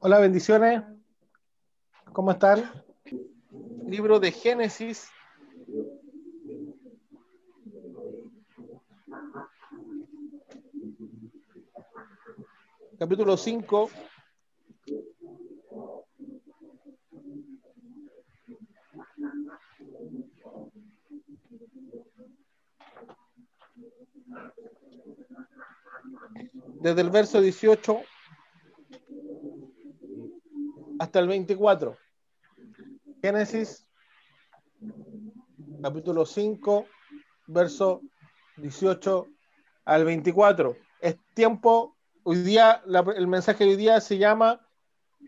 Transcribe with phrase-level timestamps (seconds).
[0.00, 0.82] Hola, bendiciones.
[2.12, 2.70] ¿Cómo están?
[3.86, 5.08] Libro de Génesis.
[12.98, 13.90] Capítulo 5.
[26.82, 28.00] Desde el verso 18
[30.98, 31.96] hasta el 24.
[33.22, 33.86] Génesis,
[35.80, 36.86] capítulo 5,
[37.46, 38.02] verso
[38.56, 39.28] 18
[39.84, 40.76] al 24.
[41.00, 42.82] Es tiempo, hoy día,
[43.14, 44.66] el mensaje de hoy día se llama,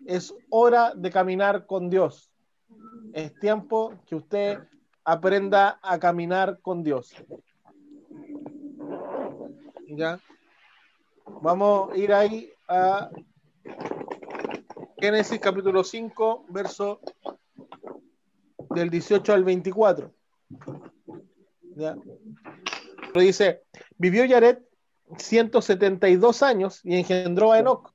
[0.06, 2.32] es hora de caminar con Dios.
[3.12, 4.58] Es tiempo que usted
[5.04, 7.14] aprenda a caminar con Dios.
[9.86, 10.20] ¿Ya?
[11.44, 13.10] Vamos a ir ahí a
[14.98, 17.00] Génesis capítulo 5, verso
[18.70, 20.10] del 18 al 24.
[21.76, 21.96] ¿Ya?
[23.12, 23.62] Dice,
[23.98, 24.66] vivió Yaret
[25.18, 27.92] 172 años y engendró a Enoch.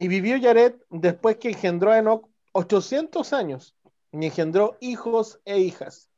[0.00, 3.76] Y vivió Yaret después que engendró a Enoch 800 años
[4.12, 6.08] y engendró hijos e hijas.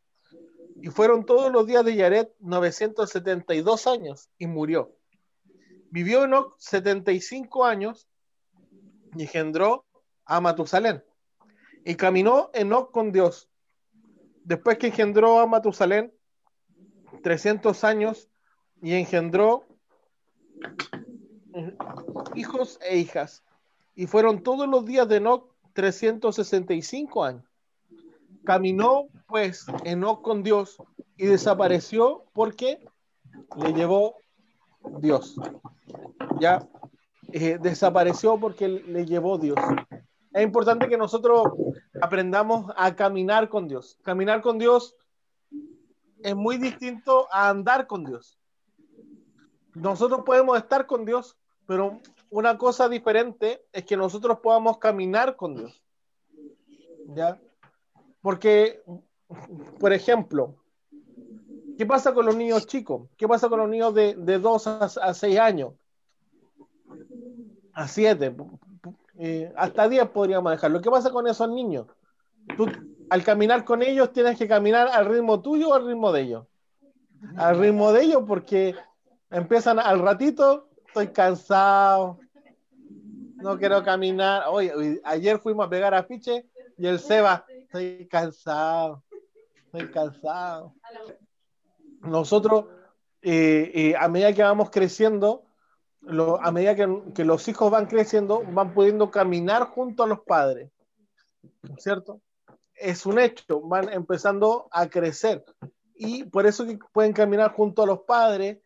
[0.76, 4.94] Y fueron todos los días de Yaret 972 años y murió.
[5.90, 8.08] Vivió Enoch 75 años
[9.16, 9.84] y engendró
[10.24, 11.02] a Matusalén.
[11.84, 13.48] Y caminó Enoch con Dios.
[14.44, 16.12] Después que engendró a Matusalén,
[17.22, 18.28] 300 años,
[18.82, 19.66] y engendró
[22.34, 23.42] hijos e hijas.
[23.94, 27.44] Y fueron todos los días de Enoch 365 años.
[28.44, 30.76] Caminó pues Enoch con Dios
[31.16, 32.84] y desapareció porque
[33.56, 34.16] le llevó
[35.00, 35.36] Dios.
[36.40, 36.66] Ya
[37.32, 39.56] eh, desapareció porque le llevó Dios
[40.32, 41.52] es importante que nosotros
[42.00, 43.98] aprendamos a caminar con Dios.
[44.02, 44.94] Caminar con Dios
[46.22, 48.38] es muy distinto a andar con Dios.
[49.74, 51.36] Nosotros podemos estar con Dios,
[51.66, 55.82] pero una cosa diferente es que nosotros podamos caminar con Dios.
[57.08, 57.40] ¿Ya?
[58.20, 58.82] Porque,
[59.80, 60.59] por ejemplo,
[61.80, 63.08] ¿qué pasa con los niños chicos?
[63.16, 65.72] ¿Qué pasa con los niños de, de 2 a, a 6 años?
[67.72, 68.36] A 7
[69.18, 70.82] eh, hasta 10 podríamos dejarlo.
[70.82, 71.86] ¿Qué pasa con esos niños?
[72.54, 72.66] Tú,
[73.08, 76.46] al caminar con ellos, tienes que caminar al ritmo tuyo o al ritmo de ellos.
[77.38, 78.74] Al ritmo de ellos, porque
[79.30, 82.18] empiezan al ratito, estoy cansado,
[83.36, 84.42] no quiero caminar.
[84.50, 89.02] Hoy, ayer fuimos a pegar afiche y el Seba, estoy cansado,
[89.64, 90.74] estoy cansado.
[92.00, 92.66] Nosotros,
[93.22, 95.44] eh, eh, a medida que vamos creciendo,
[96.40, 100.70] a medida que, los hijos van creciendo, van pudiendo caminar junto a los padres,
[101.76, 102.20] ¿cierto?
[102.74, 105.44] Es un hecho, van empezando a crecer
[105.94, 108.58] y por eso que pueden caminar junto a los padres,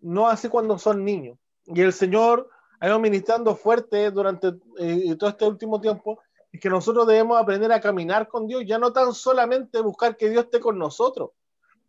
[0.00, 1.38] no así cuando son niños.
[1.64, 6.18] Y el Señor ha ido ministrando fuerte durante eh, todo este último tiempo
[6.50, 10.30] y que nosotros debemos aprender a caminar con Dios, ya no tan solamente buscar que
[10.30, 11.30] Dios esté con nosotros,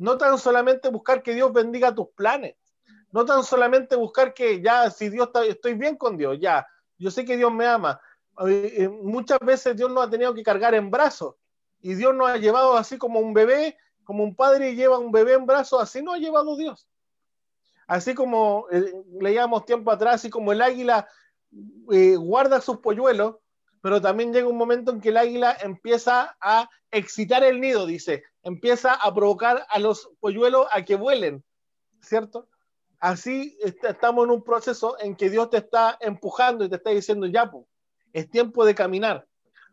[0.01, 2.55] no tan solamente buscar que Dios bendiga tus planes,
[3.11, 6.65] no tan solamente buscar que ya, si Dios está, estoy bien con Dios, ya,
[6.97, 8.01] yo sé que Dios me ama.
[8.47, 11.35] Eh, eh, muchas veces Dios nos ha tenido que cargar en brazos
[11.81, 15.33] y Dios nos ha llevado así como un bebé, como un padre lleva un bebé
[15.33, 16.87] en brazos, así nos ha llevado Dios.
[17.85, 21.07] Así como eh, leíamos tiempo atrás, así como el águila
[22.17, 23.35] guarda sus polluelos,
[23.81, 28.23] pero también llega un momento en que el águila empieza a excitar el nido, dice,
[28.43, 31.43] empieza a provocar a los polluelos a que vuelen,
[32.01, 32.47] ¿cierto?
[33.01, 37.25] así estamos en un proceso en que Dios te está empujando y te está diciendo,
[37.25, 37.51] ya,
[38.13, 39.27] es tiempo de caminar.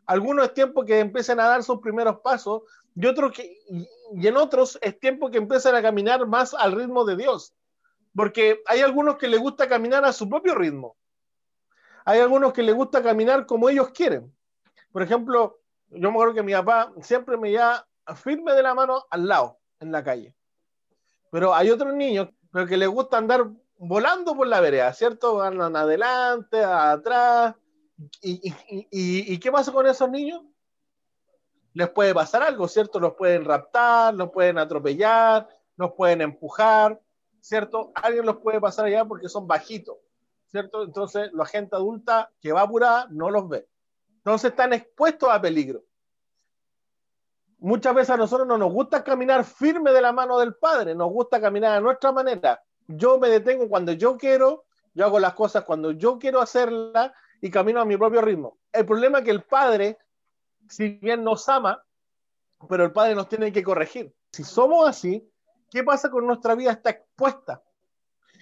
[0.06, 2.62] Algunos es tiempo que empiecen a dar sus primeros pasos
[2.96, 7.04] y, otros que, y en otros es tiempo que empiecen a caminar más al ritmo
[7.04, 7.54] de Dios.
[8.16, 10.96] Porque hay algunos que les gusta caminar a su propio ritmo.
[12.06, 14.34] Hay algunos que les gusta caminar como ellos quieren.
[14.90, 15.60] Por ejemplo,
[15.90, 19.58] yo me acuerdo que mi papá siempre me lleva firme de la mano al lado,
[19.80, 20.34] en la calle.
[21.30, 25.42] Pero hay otros niños pero que les gusta andar volando por la vereda, ¿cierto?
[25.42, 27.54] Andan adelante, atrás.
[28.22, 30.42] ¿Y, qué pasa con esos niños?
[31.74, 32.98] Les puede pasar algo, ¿cierto?
[32.98, 37.00] Los pueden raptar, los pueden atropellar, los pueden empujar,
[37.40, 37.92] ¿cierto?
[37.94, 39.96] Alguien los puede pasar allá porque son bajitos,
[40.46, 40.82] ¿cierto?
[40.82, 43.68] Entonces, la gente adulta que va apurada no los ve.
[44.16, 45.84] Entonces, están expuestos a peligro.
[47.60, 51.10] Muchas veces a nosotros no nos gusta caminar firme de la mano del Padre, nos
[51.10, 52.62] gusta caminar a nuestra manera.
[52.86, 54.64] Yo me detengo cuando yo quiero,
[54.94, 58.58] Yo hago las cosas cuando yo quiero hacerlas y camino a mi propio ritmo.
[58.72, 59.98] El problema es que el Padre,
[60.68, 61.82] si bien nos ama,
[62.68, 64.12] pero el Padre nos tiene que corregir.
[64.32, 65.28] Si somos así,
[65.70, 66.72] ¿qué pasa con nuestra vida?
[66.72, 67.62] Está expuesta.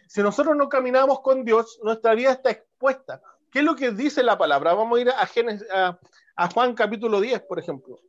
[0.06, 3.20] Si nosotros no caminamos con Dios, nuestra vida está expuesta.
[3.50, 4.74] ¿Qué es lo que dice la palabra?
[4.74, 5.98] Vamos a ir a,
[6.36, 8.00] a Juan capítulo 10, por ejemplo.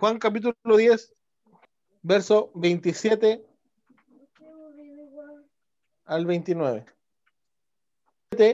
[0.00, 1.14] Juan capítulo 10,
[2.00, 3.46] verso 27
[6.06, 6.86] al 29.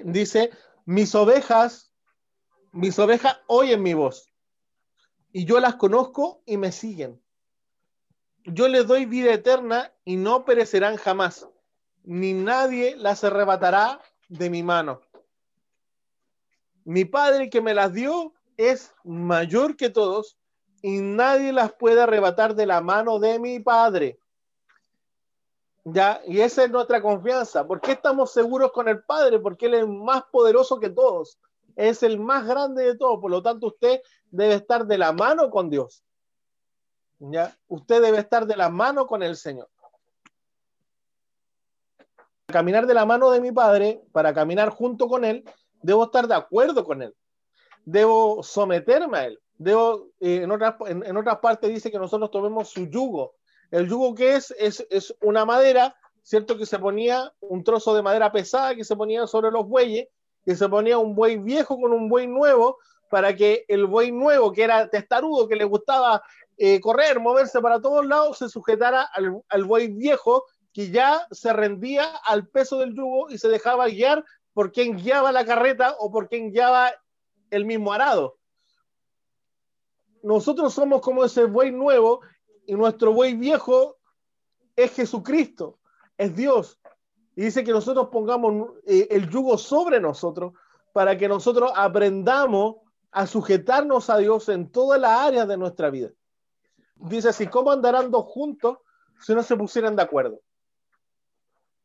[0.07, 0.51] Dice,
[0.87, 1.93] mis ovejas,
[2.73, 4.35] mis ovejas oyen mi voz,
[5.31, 7.23] y yo las conozco y me siguen.
[8.47, 11.49] Yo les doy vida eterna y no perecerán jamás,
[12.03, 15.01] ni nadie las arrebatará de mi mano.
[16.83, 20.41] Mi Padre que me las dio es mayor que todos
[20.87, 24.21] y nadie las puede arrebatar de la mano de mi Padre.
[25.83, 27.67] Ya, y esa es nuestra confianza.
[27.67, 29.41] ¿Por qué estamos seguros con el Padre?
[29.41, 31.41] Porque Él es más poderoso que todos.
[31.75, 33.21] Es el más grande de todos.
[33.21, 34.01] Por lo tanto, usted
[34.31, 36.05] debe estar de la mano con Dios.
[37.19, 37.59] ¿Ya?
[37.67, 39.69] Usted debe estar de la mano con el Señor.
[42.47, 45.43] Para caminar de la mano de mi Padre, para caminar junto con Él,
[45.83, 47.13] debo estar de acuerdo con Él.
[47.85, 52.69] Debo someterme a Él debo, eh, en, otras, en, otras partes dice que nosotros tomemos
[52.69, 53.35] su yugo.
[53.71, 56.57] El yugo que es, es, es una madera, ¿cierto?
[56.57, 60.09] Que se ponía un trozo de madera pesada que se ponía sobre los bueyes,
[60.45, 62.79] que se ponía un buey viejo con un buey nuevo,
[63.11, 66.23] para que el buey nuevo, que era testarudo, que le gustaba
[66.59, 71.53] eh, correr, moverse para todos lados, se sujetara al, al buey viejo, que ya se
[71.53, 76.11] rendía al peso del yugo y se dejaba guiar por quien guiaba la carreta o
[76.11, 76.93] por quien guiaba
[77.51, 78.37] el mismo arado
[80.27, 82.21] nosotros somos como ese buey nuevo
[82.67, 83.97] y nuestro buey viejo
[84.75, 85.79] es Jesucristo,
[86.19, 86.81] es Dios.
[87.37, 90.55] Y dice que nosotros pongamos eh, el yugo sobre nosotros
[90.93, 92.79] para que nosotros aprendamos
[93.13, 96.11] a sujetarnos a Dios en todas las áreas de nuestra vida.
[96.97, 98.79] Dice así, ¿cómo andarán dos juntos
[99.21, 100.41] si no se pusieran de acuerdo?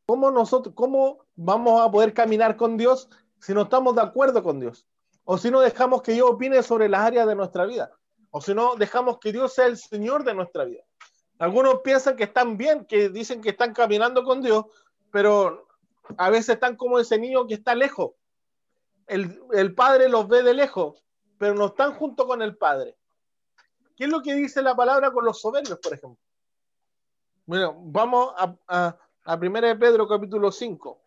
[0.04, 4.58] ¿Cómo nosotros, cómo vamos a poder caminar con Dios si no estamos de acuerdo con
[4.58, 4.84] Dios?
[5.22, 7.92] O si no dejamos que Dios opine sobre las áreas de nuestra vida.
[8.32, 10.82] O si no, dejamos que Dios sea el Señor de nuestra vida.
[11.38, 14.64] Algunos piensan que están bien, que dicen que están caminando con Dios,
[15.10, 15.68] pero
[16.16, 18.12] a veces están como ese niño que está lejos.
[19.06, 21.04] El, Padre los ve de lejos,
[21.36, 22.96] pero no están junto con el Padre.
[23.96, 26.18] ¿Qué es lo que dice la palabra con los soberbios, por ejemplo?
[27.44, 31.02] Bueno, vamos a, a, a 1 de Pedro capítulo 5.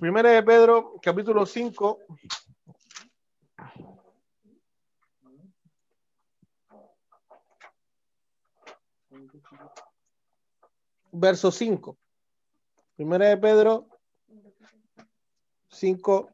[0.00, 1.98] Primera de Pedro, capítulo 5.
[11.12, 11.98] Verso 5.
[12.96, 13.88] Primera de Pedro
[15.68, 16.30] 5.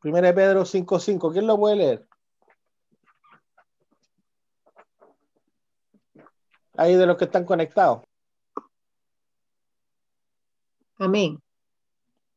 [0.00, 1.32] Primera de Pedro 5, 5.
[1.32, 2.08] ¿Quién lo puede leer?
[6.78, 8.09] Ahí de los que están conectados.
[11.00, 11.42] Amén.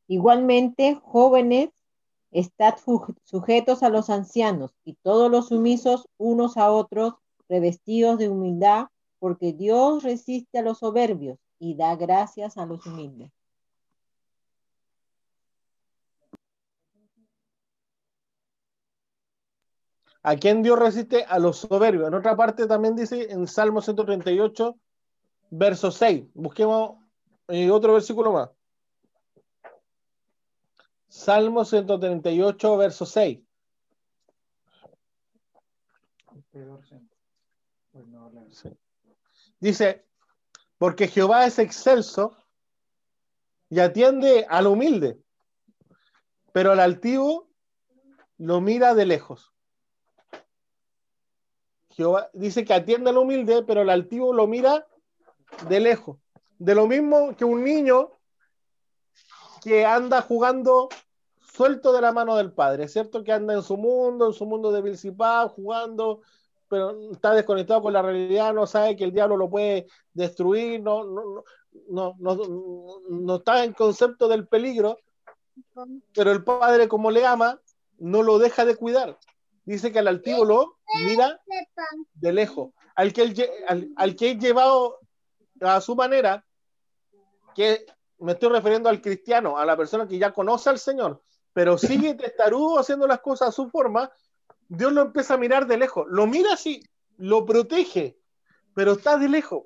[0.07, 1.69] Igualmente, jóvenes,
[2.32, 2.75] estad
[3.25, 7.15] sujetos a los ancianos y todos los sumisos unos a otros,
[7.50, 8.88] revestidos de humildad,
[9.20, 13.32] porque Dios resiste a los soberbios y da gracias a los humildes.
[20.22, 21.25] ¿A quién Dios resiste?
[21.25, 22.08] A los soberbios.
[22.08, 24.77] En otra parte también dice en Salmo 138,
[25.50, 26.24] verso 6.
[26.34, 27.02] Busquemos
[27.50, 28.50] y otro versículo más.
[31.08, 33.40] Salmo 138, verso 6.
[39.60, 40.06] Dice,
[40.78, 42.36] porque Jehová es excelso
[43.70, 45.20] y atiende al humilde,
[46.52, 47.50] pero al altivo
[48.38, 49.52] lo mira de lejos.
[51.90, 54.88] Jehová dice que atiende al humilde, pero al altivo lo mira
[55.68, 56.23] de lejos
[56.60, 58.12] de lo mismo que un niño
[59.63, 60.89] que anda jugando
[61.39, 63.24] suelto de la mano del padre, ¿cierto?
[63.24, 66.22] Que anda en su mundo, en su mundo de Vilcipá, jugando,
[66.67, 71.03] pero está desconectado con la realidad, no sabe que el diablo lo puede destruir, no,
[71.03, 71.43] no,
[71.89, 74.98] no, no, no está en concepto del peligro,
[76.13, 77.62] pero el padre, como le ama,
[78.00, 79.17] no lo deja de cuidar.
[79.65, 81.39] Dice que al altivo lo mira
[82.15, 82.72] de lejos.
[82.95, 85.00] Al que, al, al que he llevado
[85.63, 86.46] a su manera,
[87.55, 87.86] que
[88.20, 92.15] me estoy refiriendo al cristiano, a la persona que ya conoce al Señor, pero sigue
[92.15, 94.12] testarudo haciendo las cosas a su forma,
[94.67, 96.05] Dios lo empieza a mirar de lejos.
[96.10, 96.82] Lo mira así,
[97.17, 98.17] lo protege,
[98.74, 99.63] pero está de lejos.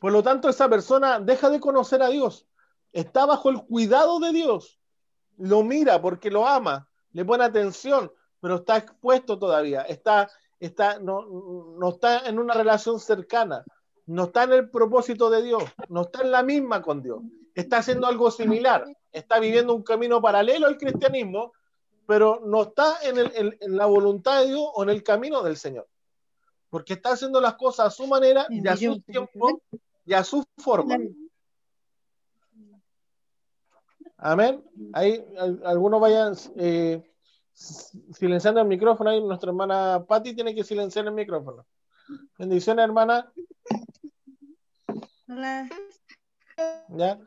[0.00, 2.46] Por lo tanto, esa persona deja de conocer a Dios,
[2.92, 4.80] está bajo el cuidado de Dios,
[5.36, 11.24] lo mira porque lo ama, le pone atención, pero está expuesto todavía, está, está, no,
[11.78, 13.64] no está en una relación cercana,
[14.06, 17.22] no está en el propósito de Dios, no está en la misma con Dios,
[17.54, 21.52] está haciendo algo similar, está viviendo un camino paralelo al cristianismo,
[22.06, 23.18] pero no está en,
[23.60, 25.88] en la voluntad de Dios o en el camino del Señor,
[26.68, 29.62] porque está haciendo las cosas a su manera y a su tiempo
[30.04, 30.98] y a su forma.
[34.18, 34.64] Amén.
[34.94, 35.22] Ahí
[35.64, 37.02] algunos vayan eh,
[37.52, 39.10] silenciando el micrófono.
[39.10, 41.66] Ahí nuestra hermana Patti tiene que silenciar el micrófono.
[42.38, 43.30] Bendiciones, hermana.
[46.88, 47.18] Ya.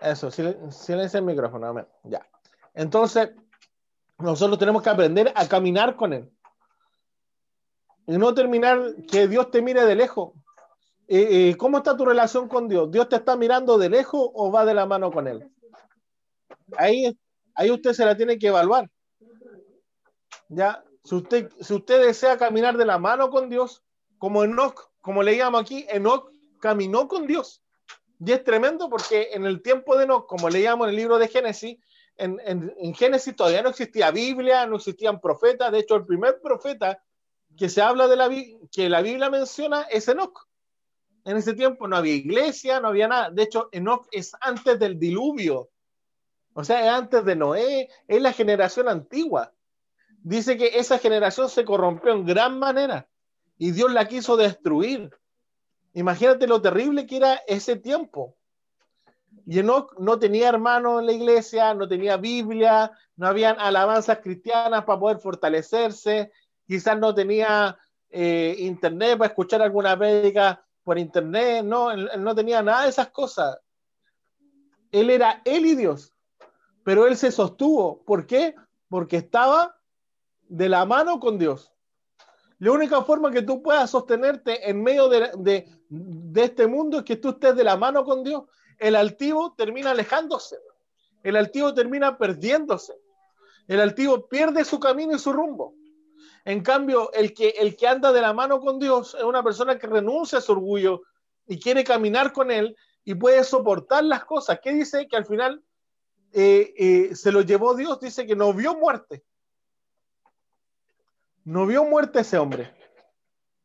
[0.00, 1.86] Eso, silencia el micrófono.
[2.04, 2.26] Ya.
[2.74, 3.30] Entonces,
[4.18, 6.30] nosotros tenemos que aprender a caminar con Él.
[8.06, 10.32] Y no terminar que Dios te mire de lejos.
[11.58, 12.90] ¿Cómo está tu relación con Dios?
[12.90, 15.48] ¿Dios te está mirando de lejos o va de la mano con Él?
[16.76, 17.16] Ahí,
[17.54, 18.90] ahí usted se la tiene que evaluar.
[20.48, 23.84] Ya, si usted, si usted desea caminar de la mano con Dios,
[24.18, 26.31] como Enoch, como le llamo aquí, Enoch
[26.62, 27.60] caminó con Dios.
[28.24, 31.18] Y es tremendo porque en el tiempo de Enoch, como le llamo en el libro
[31.18, 31.76] de Génesis,
[32.16, 35.72] en, en, Génesis todavía no existía Biblia, no existían profetas.
[35.72, 37.02] De hecho, el primer profeta
[37.56, 38.30] que se habla de la
[38.70, 40.46] que la Biblia menciona es Enoch.
[41.24, 43.30] En ese tiempo no había iglesia, no había nada.
[43.30, 45.70] De hecho, Enoch es antes del diluvio.
[46.52, 49.52] O sea, antes de Noé, es la generación antigua.
[50.22, 53.08] Dice que esa generación se corrompió en gran manera
[53.58, 55.10] y Dios la quiso destruir.
[55.94, 58.36] Imagínate lo terrible que era ese tiempo.
[59.46, 64.84] Y Enoch no tenía hermanos en la iglesia, no tenía Biblia, no habían alabanzas cristianas
[64.84, 66.32] para poder fortalecerse,
[66.66, 67.76] quizás no tenía
[68.10, 73.08] eh, internet para escuchar alguna prédica por internet, no, él no tenía nada de esas
[73.08, 73.58] cosas.
[74.90, 76.12] Él era él y Dios
[76.84, 78.02] pero él se sostuvo.
[78.04, 78.54] ¿Por qué?
[78.88, 79.78] Porque estaba
[80.48, 81.72] de la mano con Dios.
[82.58, 85.68] La única forma que tú puedas sostenerte en medio de,
[86.34, 88.44] este mundo es que tú estés de la mano con Dios.
[88.78, 90.56] El altivo termina alejándose.
[91.22, 92.94] El altivo termina perdiéndose.
[93.68, 95.74] El altivo pierde su camino y su rumbo.
[96.44, 99.78] En cambio, el que, el que anda de la mano con Dios es una persona
[99.78, 101.02] que renuncia a su orgullo
[101.46, 104.58] y quiere caminar con Él y puede soportar las cosas.
[104.60, 105.06] ¿Qué dice?
[105.06, 105.62] Que al final
[106.32, 109.22] eh, eh, se lo llevó Dios, dice que no vio muerte.
[111.44, 112.74] No vio muerte ese hombre.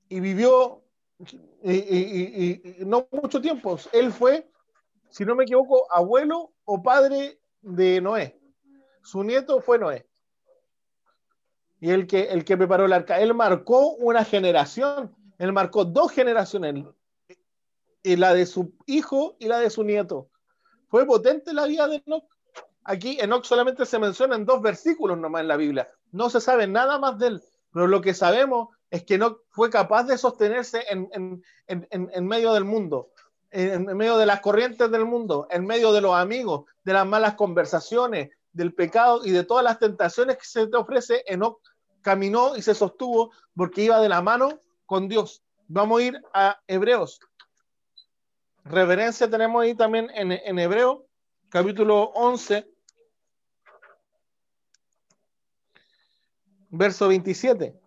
[0.10, 0.84] Y vivió
[1.74, 3.78] y, no mucho tiempo.
[3.92, 4.50] Él fue,
[5.10, 8.40] si no me equivoco, abuelo o padre de Noé.
[9.04, 10.08] Su nieto fue Noé.
[11.80, 13.20] Y el que, el que preparó el arca.
[13.20, 15.16] Él marcó una generación.
[15.38, 16.86] Él marcó dos generaciones.
[18.02, 20.30] Y la de su hijo y la de su nieto.
[20.88, 22.26] Fue potente la vida de Enoch
[22.88, 25.88] aquí Enoch solamente se menciona en dos versículos nomás en la Biblia.
[26.12, 29.70] No se sabe nada más de él, pero lo que sabemos es que Enoch fue
[29.70, 33.12] capaz de sostenerse en, medio del mundo,
[33.52, 37.36] en, medio de las corrientes del mundo, en medio de los amigos, de las malas
[37.36, 41.24] conversaciones, del pecado y de todas las tentaciones que se te ofrece.
[41.28, 41.60] Enoch
[42.02, 45.44] caminó y se sostuvo porque iba de la mano con Dios.
[45.68, 47.20] Vamos a ir a Hebreos.
[48.64, 51.06] Reverencia tenemos ahí también en, en Hebreo,
[51.50, 52.70] capítulo 11,
[56.70, 57.87] verso 27.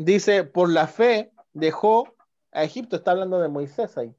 [0.00, 2.14] Dice, por la fe dejó
[2.52, 4.14] a Egipto, está hablando de Moisés ahí.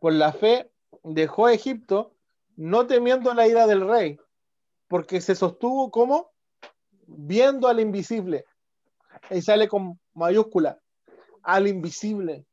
[0.00, 2.14] Por la fe dejó a Egipto,
[2.56, 4.18] no temiendo la ira del rey,
[4.88, 6.30] porque se sostuvo como
[7.06, 8.46] viendo al invisible.
[9.28, 10.80] Ahí sale con mayúscula,
[11.42, 12.46] al invisible.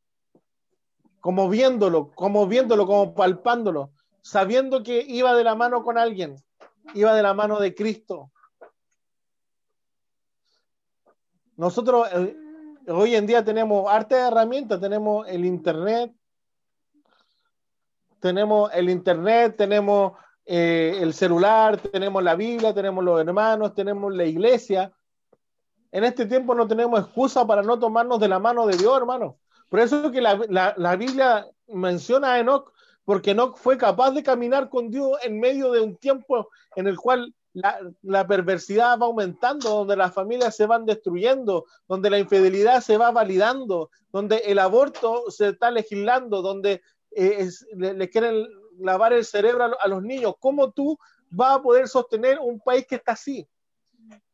[1.22, 3.94] Como viéndolo, como viéndolo, como palpándolo,
[4.24, 6.36] sabiendo que iba de la mano con alguien,
[6.96, 8.30] iba de la mano de Cristo.
[11.56, 12.36] Nosotros eh,
[12.92, 16.14] hoy en día tenemos arte de herramientas, tenemos el Internet,
[18.22, 20.14] tenemos el internet, tenemos
[20.46, 24.94] eh, el celular, tenemos la Biblia, tenemos los hermanos, tenemos la iglesia.
[25.92, 29.40] En este tiempo no tenemos excusa para no tomarnos de la mano de Dios, hermano.
[29.70, 32.72] Por eso es que la, la Biblia menciona a Enoch,
[33.04, 36.98] porque Enoch fue capaz de caminar con Dios en medio de un tiempo en el
[36.98, 42.98] cual la, perversidad va aumentando, donde las familias se van destruyendo, donde la infidelidad se
[42.98, 46.82] va validando, donde el aborto se está legislando, donde
[47.12, 48.48] eh, le, quieren
[48.80, 50.36] lavar el cerebro a, los niños.
[50.40, 50.98] ¿Cómo tú
[51.30, 53.48] vas a poder sostener un país que está así?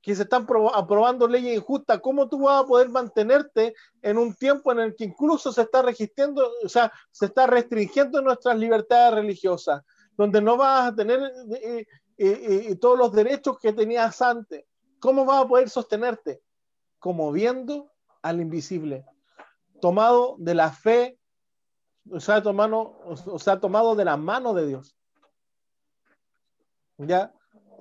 [0.02, 4.72] que se están aprobando leyes injustas, ¿cómo tú vas a poder mantenerte en un tiempo
[4.72, 9.84] en el que incluso se está registrando, o sea, se está restringiendo nuestras libertades religiosas,
[10.16, 11.20] donde no vas a tener
[11.62, 11.86] eh,
[12.18, 14.66] y, todos los derechos que tenías antes.
[15.00, 16.42] ¿Cómo vas a poder sostenerte?
[17.00, 17.92] Como viendo
[18.24, 19.06] al invisible,
[19.80, 21.20] tomado de la fe,
[22.12, 24.98] o sea, tomado, o sea, tomado de la mano de Dios.
[26.98, 27.32] ¿Ya?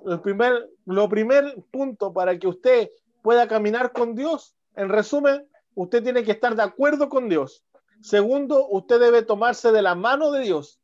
[0.05, 2.89] El primer, lo primer punto para que usted
[3.23, 7.65] pueda caminar con Dios, en resumen, usted tiene que estar de acuerdo con Dios.
[8.01, 10.79] Segundo, usted debe tomarse de la mano de Dios.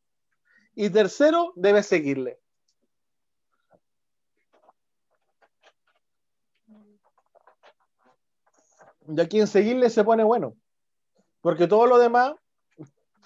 [0.74, 2.43] Y tercero, debe seguirle.
[9.08, 10.56] Y aquí en seguirle se pone bueno.
[11.42, 12.34] Porque todo lo demás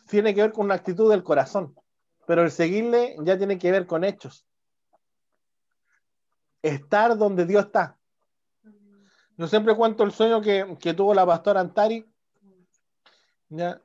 [0.10, 1.75] tiene que ver con una actitud del corazón.
[2.25, 4.46] Pero el seguirle ya tiene que ver con hechos.
[6.62, 7.98] Estar donde Dios está.
[9.38, 12.05] Yo siempre cuento el sueño que, tuvo la pastora Antari.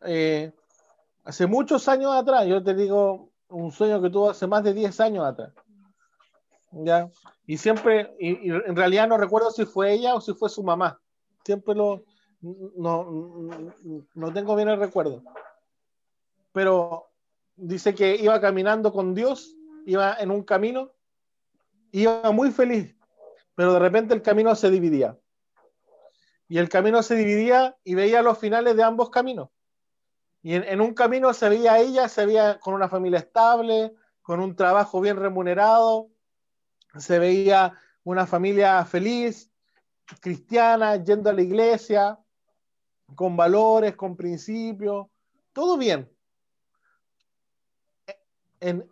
[0.07, 0.53] Eh,
[1.25, 4.99] hace muchos años atrás, yo te digo un sueño que tuvo hace más de 10
[5.01, 5.53] años atrás.
[6.73, 7.11] ¿ya?
[7.47, 10.99] Y siempre, y en realidad no recuerdo si fue ella o si fue su mamá
[11.45, 12.05] siempre lo,
[12.41, 13.49] no,
[14.15, 15.23] no tengo bien el recuerdo.
[16.53, 17.11] Pero
[17.57, 19.57] dice que iba caminando con Dios,
[19.87, 20.93] iba en un camino,
[21.93, 22.97] iba muy feliz,
[23.55, 25.19] pero de repente el camino se dividía.
[26.49, 29.49] Y el camino se dividía y veía los finales de ambos caminos.
[30.43, 34.57] Y en, un camino se veía ella, se veía con una familia estable, con un
[34.57, 36.09] trabajo bien remunerado,
[36.99, 39.52] se veía una familia feliz,
[40.21, 42.19] cristiana, yendo a la iglesia,
[43.15, 45.07] con valores, con principios,
[45.53, 46.11] todo bien.
[48.61, 48.88] En,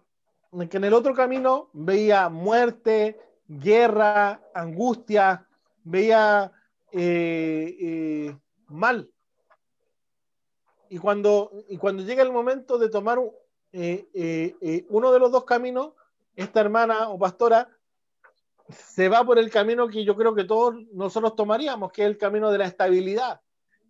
[0.68, 5.46] que en el otro camino veía muerte, guerra, angustia,
[5.84, 6.52] veía
[6.92, 9.10] eh, eh, mal.
[10.88, 13.20] Y cuando, y cuando llega el momento de tomar
[13.72, 15.92] eh, uno de los dos caminos,
[16.34, 17.68] esta hermana o pastora
[18.72, 22.18] se va por el camino que yo creo que todos nosotros tomaríamos, que es el
[22.18, 23.40] camino de la estabilidad,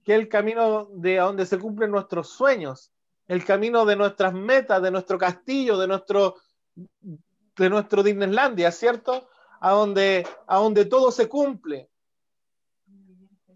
[0.05, 2.93] que es el camino de donde se cumplen nuestros sueños,
[3.27, 6.37] el camino de nuestras metas, de nuestro castillo, de nuestro,
[6.75, 9.29] de nuestro Disneylandia, ¿cierto?
[9.61, 11.91] A donde, a donde todo se cumple,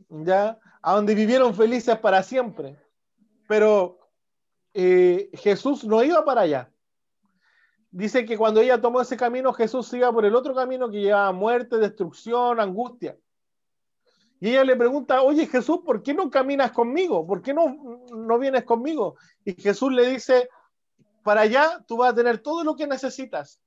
[0.08, 0.58] ¿ya?
[0.82, 2.78] A donde vivieron felices para siempre.
[3.48, 3.98] Pero
[4.74, 6.73] eh, Jesús no iba para allá
[7.94, 11.30] dice que cuando ella tomó ese camino, Jesús iba por el otro camino que llevaba
[11.30, 13.16] muerte, destrucción, angustia.
[14.40, 17.24] Y ella le pregunta, oye Jesús, ¿por qué no caminas conmigo?
[17.24, 19.16] ¿Por qué no, no vienes conmigo?
[19.44, 20.48] Y Jesús le dice,
[21.22, 23.61] para allá tú vas a tener todo lo que necesitas,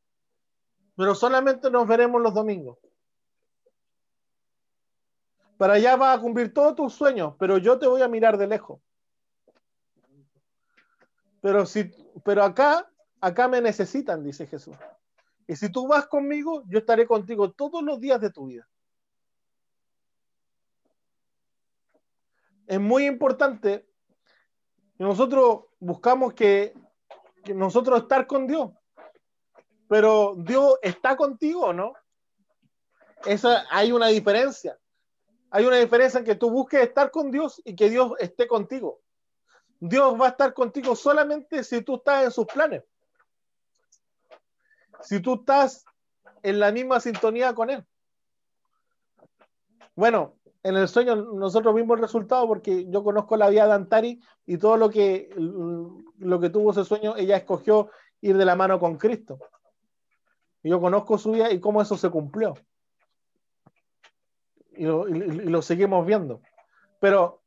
[0.98, 2.78] pero solamente nos veremos los domingos.
[5.58, 8.48] Para allá vas a cumplir todos tus sueños, pero yo te voy a mirar de
[8.48, 8.82] lejos.
[11.40, 11.90] Pero, si,
[12.26, 14.76] pero acá acá me necesitan, dice Jesús.
[15.48, 18.68] Y si tú vas conmigo, yo estaré contigo todos los días de tu vida.
[22.68, 23.88] Es muy importante
[24.98, 26.74] que nosotros buscamos que,
[27.56, 28.72] nosotros estar con Dios.
[29.88, 31.94] Pero Dios está contigo, ¿no?
[33.26, 34.78] Esa, hay una diferencia.
[35.50, 39.00] Hay una diferencia en que tú busques estar con Dios y que Dios esté contigo.
[39.80, 42.84] Dios va a estar contigo solamente si tú estás en sus planes
[45.02, 45.86] si tú estás
[46.44, 47.86] en la misma sintonía con él.
[49.96, 54.22] Bueno, en el sueño nosotros vimos el resultado porque yo conozco la vida de Antari
[54.46, 57.90] y todo lo que, lo que tuvo ese sueño, ella escogió
[58.22, 59.40] ir de la mano con Cristo.
[60.64, 62.56] Yo conozco su vida y cómo eso se cumplió.
[64.76, 66.42] Y lo, seguimos viendo.
[67.00, 67.42] Pero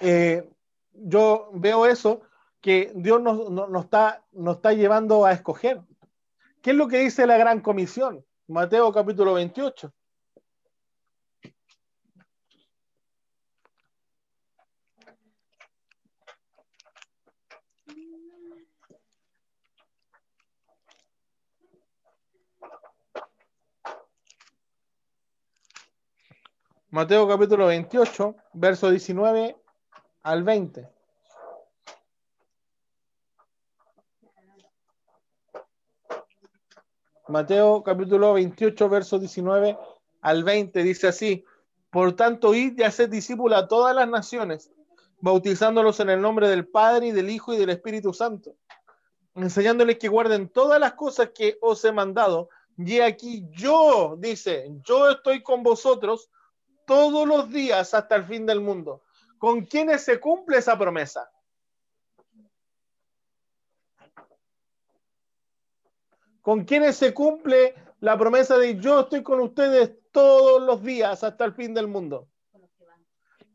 [0.00, 0.48] eh,
[0.92, 2.22] yo veo eso,
[2.60, 5.82] que Dios nos, está, nos está llevando a escoger.
[6.62, 8.24] ¿Qué es lo que dice la gran comisión?
[8.48, 9.92] Mateo capítulo 28.
[26.90, 29.56] Mateo capítulo 28, verso 19
[30.24, 30.99] al 20.
[37.30, 39.78] Mateo capítulo 28, verso 19
[40.22, 41.44] al 20 dice así,
[41.90, 44.70] por tanto, id y haced discípulos a todas las naciones,
[45.20, 48.56] bautizándolos en el nombre del Padre y del Hijo y del Espíritu Santo,
[49.34, 52.48] enseñándoles que guarden todas las cosas que os he mandado.
[52.76, 56.30] Y aquí yo, dice, yo estoy con vosotros
[56.86, 59.02] todos los días hasta el fin del mundo.
[59.38, 61.30] ¿Con quiénes se cumple esa promesa?
[66.42, 71.44] ¿Con quiénes se cumple la promesa de yo estoy con ustedes todos los días hasta
[71.44, 72.28] el fin del mundo.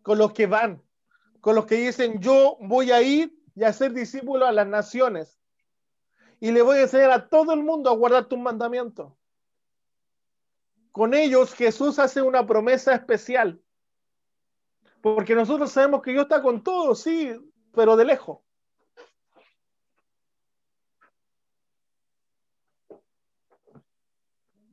[0.02, 0.84] Con los que van,
[1.42, 5.40] con los que dicen yo voy a ir y a ser discípulo a las naciones.
[6.40, 9.14] Y le voy a enseñar a todo el mundo a guardar tus mandamientos.
[10.92, 13.60] Con ellos Jesús hace una promesa especial.
[15.02, 17.32] Porque nosotros sabemos que Dios está con todos, sí,
[17.74, 18.40] pero de lejos.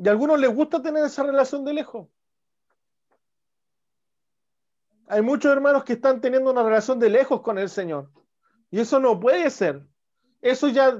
[0.02, 2.08] Y a algunos les gusta tener esa relación de lejos.
[5.06, 8.10] Hay muchos hermanos que están teniendo una relación de lejos con el Señor.
[8.72, 9.86] Y eso no puede ser.
[10.40, 10.98] Eso ya,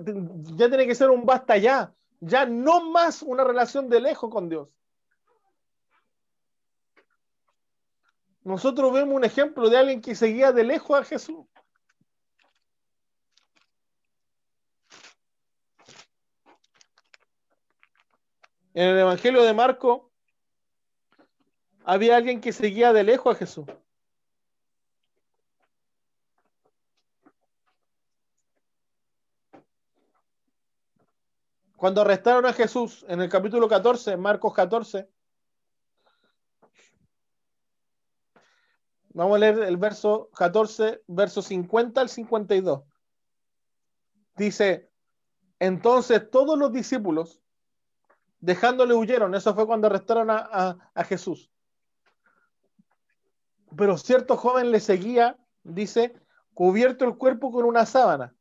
[0.57, 1.93] ya tiene que ser un basta ya.
[2.21, 4.69] Ya no más una relación de lejos con Dios.
[8.45, 11.45] Nosotros vemos un ejemplo de alguien que seguía de lejos a Jesús.
[18.75, 20.11] En el Evangelio de Marco
[21.85, 23.67] había alguien que seguía de lejos a Jesús.
[31.77, 35.11] Cuando arrestaron a Jesús en el capítulo 14, Marcos 14,
[39.11, 42.85] vamos a leer el verso 14, verso 50 al 52.
[44.37, 44.91] Dice,
[45.59, 47.42] entonces todos los discípulos
[48.43, 49.35] dejándole huyeron.
[49.35, 50.77] Eso fue cuando arrestaron a,
[51.07, 51.51] Jesús.
[53.75, 56.15] Pero cierto joven le seguía, dice,
[56.53, 58.35] cubierto el cuerpo con una sábana.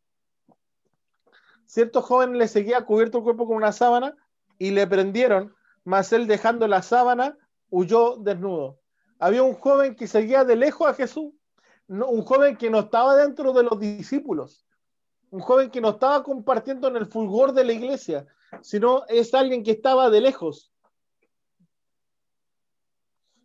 [1.65, 4.17] Cierto joven le seguía cubierto el cuerpo con una sábana
[4.57, 7.37] y le prendieron, mas él dejando la sábana
[7.69, 8.79] huyó desnudo.
[9.19, 11.31] Había un joven que seguía de lejos a Jesús,
[11.87, 14.65] un joven que no estaba dentro de los discípulos,
[15.29, 18.25] un joven que no estaba compartiendo en el fulgor de la iglesia,
[18.61, 20.71] sino es alguien que estaba de lejos.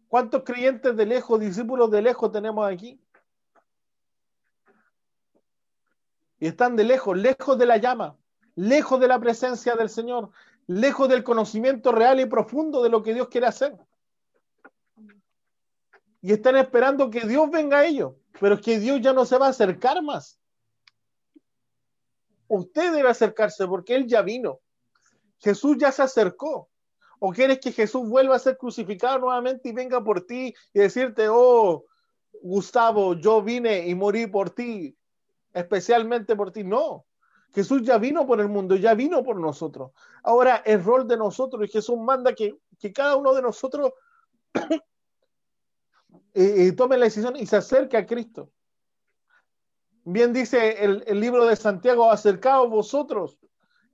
[0.08, 3.00] ¿Cuántos creyentes de lejos, discípulos de lejos tenemos aquí?
[6.38, 8.16] Y están de lejos, lejos de la llama,
[8.54, 10.30] lejos de la presencia del Señor,
[10.66, 13.76] lejos del conocimiento real y profundo de lo que Dios quiere hacer.
[16.20, 19.38] Y están esperando que Dios venga a ellos, pero es que Dios ya no se
[19.38, 20.40] va a acercar más.
[22.48, 24.60] Usted debe acercarse porque Él ya vino.
[25.38, 26.70] Jesús ya se acercó.
[27.18, 31.28] ¿O quieres que Jesús vuelva a ser crucificado nuevamente y venga por ti y decirte,
[31.30, 31.84] oh,
[32.42, 34.96] Gustavo, yo vine y morí por ti,
[35.52, 36.62] especialmente por ti?
[36.62, 37.06] No.
[37.54, 39.92] Jesús ya vino por el mundo, ya vino por nosotros.
[40.22, 42.58] Ahora es rol de nosotros y Jesús manda que,
[42.92, 43.92] cada uno de nosotros
[46.34, 48.50] eh, eh, tome la decisión y se acerque a Cristo.
[50.04, 53.38] Bien dice el, el libro de Santiago, acercaos vosotros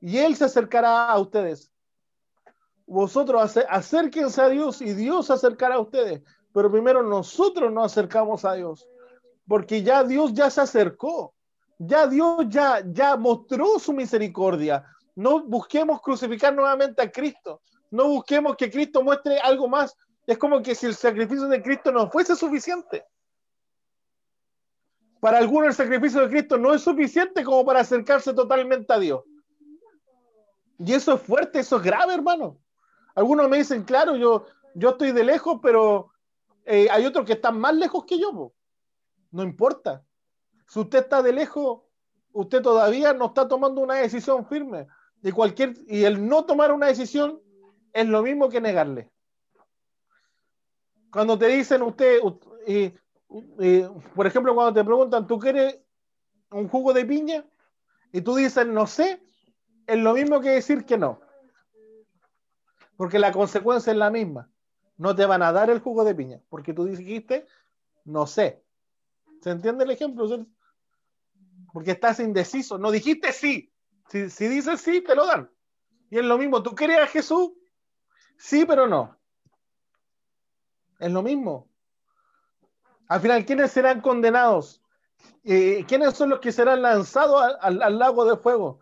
[0.03, 1.73] y Él se acercará a ustedes.
[2.87, 6.23] Vosotros acérquense a Dios y Dios se acercará a ustedes.
[6.53, 8.87] Pero primero nosotros nos acercamos a Dios,
[9.47, 11.35] porque ya Dios ya se acercó.
[11.79, 14.85] Ya Dios ya, ya mostró su misericordia.
[15.15, 17.63] No busquemos crucificar nuevamente a Cristo.
[17.91, 19.97] No busquemos que Cristo muestre algo más.
[20.27, 23.05] Es como que si el sacrificio de Cristo no fuese suficiente.
[25.21, 29.23] Para algunos el sacrificio de Cristo no es suficiente como para acercarse totalmente a Dios.
[30.79, 32.59] Y eso es fuerte, eso es grave, hermano.
[33.15, 36.13] Algunos me dicen, claro, yo, yo estoy de lejos, pero
[36.65, 38.53] eh, hay otros que están más lejos que yo.
[39.31, 40.05] No importa.
[40.67, 41.83] Si usted está de lejos,
[42.33, 44.87] usted todavía no está tomando una decisión firme.
[45.23, 47.41] Y, cualquier, y el no tomar una decisión
[47.93, 49.11] es lo mismo que negarle.
[51.13, 52.21] Cuando te dicen usted,
[54.15, 55.79] por ejemplo, cuando te preguntan, ¿tú quieres
[56.51, 57.45] un jugo de piña?
[58.13, 59.23] Y tú dices, no sé,
[59.87, 61.21] es lo mismo que decir que no.
[62.97, 64.51] Porque la consecuencia es la misma.
[64.97, 67.47] No te van a dar el jugo de piña, porque tú dijiste,
[68.05, 68.63] no sé.
[69.41, 70.47] ¿Se entiende el ejemplo?
[71.73, 72.79] Porque estás indeciso.
[72.79, 73.73] No dijiste sí.
[74.09, 75.51] Si, si dices sí, te lo dan.
[76.11, 76.63] Y es lo mismo.
[76.63, 77.53] ¿Tú querías a Jesús?
[78.37, 79.19] Sí, pero no.
[81.01, 81.69] Es lo mismo.
[83.09, 84.83] Al final, ¿quiénes serán condenados?
[85.45, 88.81] Eh, ¿Quiénes son los que serán lanzados al, lago de fuego?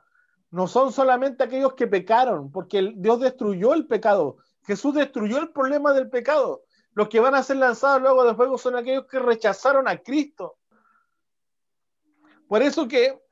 [0.50, 4.38] No son solamente aquellos que pecaron, porque Dios destruyó el pecado.
[4.64, 6.64] Jesús destruyó el problema del pecado.
[6.94, 9.98] Los que van a ser lanzados al lago de fuego son aquellos que rechazaron a
[9.98, 10.56] Cristo.
[12.48, 13.22] Por eso que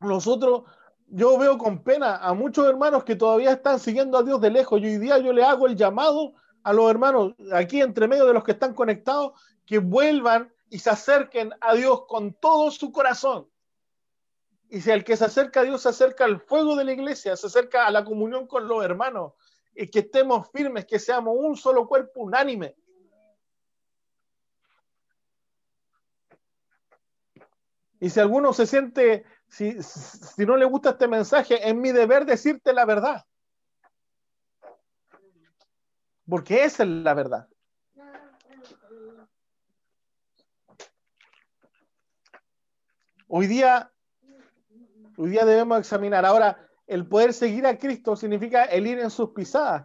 [0.00, 0.64] nosotros,
[1.06, 4.80] yo veo con pena a muchos hermanos que todavía están siguiendo a Dios de lejos.
[4.80, 8.34] Y hoy día yo le hago el llamado a los hermanos aquí entre medio de
[8.34, 9.32] los que están conectados
[9.64, 13.48] que vuelvan y se acerquen a Dios con todo su corazón.
[14.68, 17.36] Y si el que se acerca a Dios se acerca al fuego de la iglesia,
[17.36, 19.34] se acerca a la comunión con los hermanos,
[19.74, 22.74] y que estemos firmes, que seamos un solo cuerpo unánime.
[28.00, 32.26] Y si alguno se siente, si, si no le gusta este mensaje, es mi deber
[32.26, 33.24] decirte la verdad.
[36.28, 37.48] Porque esa es la verdad.
[43.28, 43.92] Hoy día,
[45.16, 46.24] hoy día debemos examinar.
[46.24, 49.84] Ahora, el poder seguir a Cristo significa el ir en sus pisadas,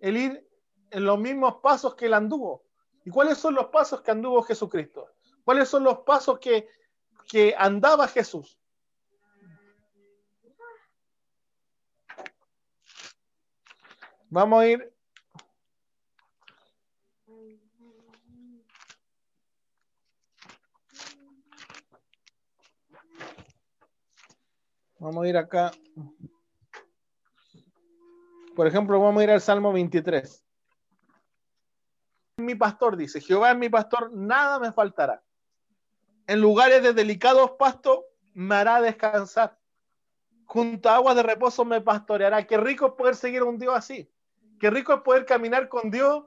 [0.00, 0.48] el ir
[0.90, 2.64] en los mismos pasos que él anduvo.
[3.04, 5.08] ¿Y cuáles son los pasos que anduvo Jesucristo?
[5.44, 6.68] ¿Cuáles son los pasos que,
[7.28, 8.58] que andaba Jesús?
[14.28, 14.91] Vamos a ir
[25.02, 25.72] Vamos a ir acá.
[28.54, 30.44] Por ejemplo, vamos a ir al Salmo 23.
[32.36, 35.20] Mi pastor dice, Jehová es mi pastor, nada me faltará.
[36.28, 37.98] En lugares de delicados pastos
[38.32, 39.58] me hará descansar.
[40.44, 42.46] Junto a aguas de reposo me pastoreará.
[42.46, 44.08] Qué rico es poder seguir a un Dios así.
[44.60, 46.26] Qué rico es poder caminar con Dios,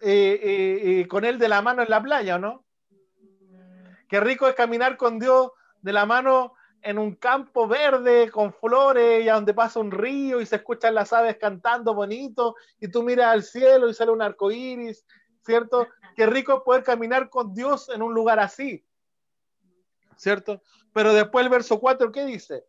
[0.00, 2.64] eh, eh, eh, con Él de la mano en la playa, ¿no?
[4.08, 5.50] Qué rico es caminar con Dios
[5.82, 6.55] de la mano
[6.86, 10.94] en un campo verde con flores y a donde pasa un río y se escuchan
[10.94, 15.04] las aves cantando bonito y tú miras al cielo y sale un arco iris,
[15.44, 15.88] ¿cierto?
[16.14, 18.86] Qué rico poder caminar con Dios en un lugar así,
[20.14, 20.62] ¿cierto?
[20.92, 22.64] Pero después el verso 4, ¿qué dice?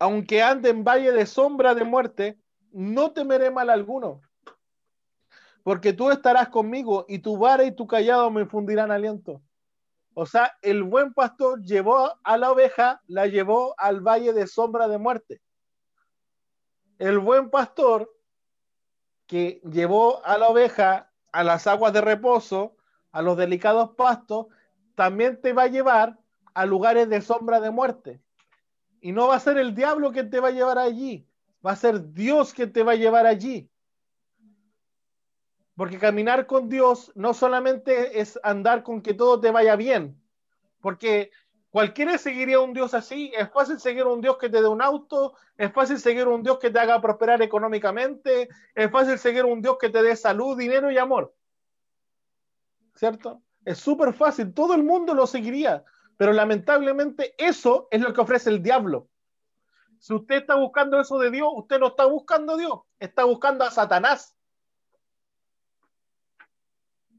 [0.00, 2.40] Aunque ande en valle de sombra de muerte,
[2.72, 4.20] no temeré mal alguno,
[5.62, 9.40] porque tú estarás conmigo y tu vara y tu callado me infundirán aliento.
[10.18, 14.88] O sea, el buen pastor llevó a la oveja, la llevó al valle de sombra
[14.88, 15.42] de muerte.
[16.98, 18.10] El buen pastor
[19.26, 22.78] que llevó a la oveja a las aguas de reposo,
[23.12, 24.46] a los delicados pastos,
[24.94, 26.18] también te va a llevar
[26.54, 28.22] a lugares de sombra de muerte.
[29.02, 31.28] Y no va a ser el diablo que te va a llevar allí,
[31.64, 33.68] va a ser Dios que te va a llevar allí.
[35.76, 40.18] Porque caminar con Dios no solamente es andar con que todo te vaya bien,
[40.80, 41.30] porque
[41.70, 43.30] cualquiera seguiría un Dios así.
[43.36, 46.58] Es fácil seguir un Dios que te dé un auto, es fácil seguir un Dios
[46.58, 50.90] que te haga prosperar económicamente, es fácil seguir un Dios que te dé salud, dinero
[50.90, 51.34] y amor.
[52.94, 53.42] ¿Cierto?
[53.64, 55.84] Es súper fácil, todo el mundo lo seguiría,
[56.16, 59.08] pero lamentablemente eso es lo que ofrece el diablo.
[59.98, 63.64] Si usted está buscando eso de Dios, usted no está buscando a Dios, está buscando
[63.64, 64.35] a Satanás.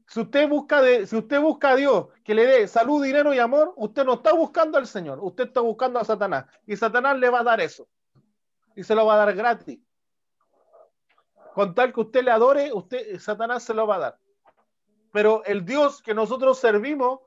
[0.08, 3.38] Si usted busca de, si usted busca a Dios que le dé salud, dinero y
[3.38, 6.46] amor, usted no está buscando al Señor, usted está buscando a Satanás.
[6.66, 7.86] Y Satanás le va a dar eso.
[8.74, 9.78] Y se lo va a dar gratis.
[11.52, 14.18] Con tal que usted le adore, usted, Satanás se lo va a dar.
[15.12, 17.20] Pero el Dios que nosotros servimos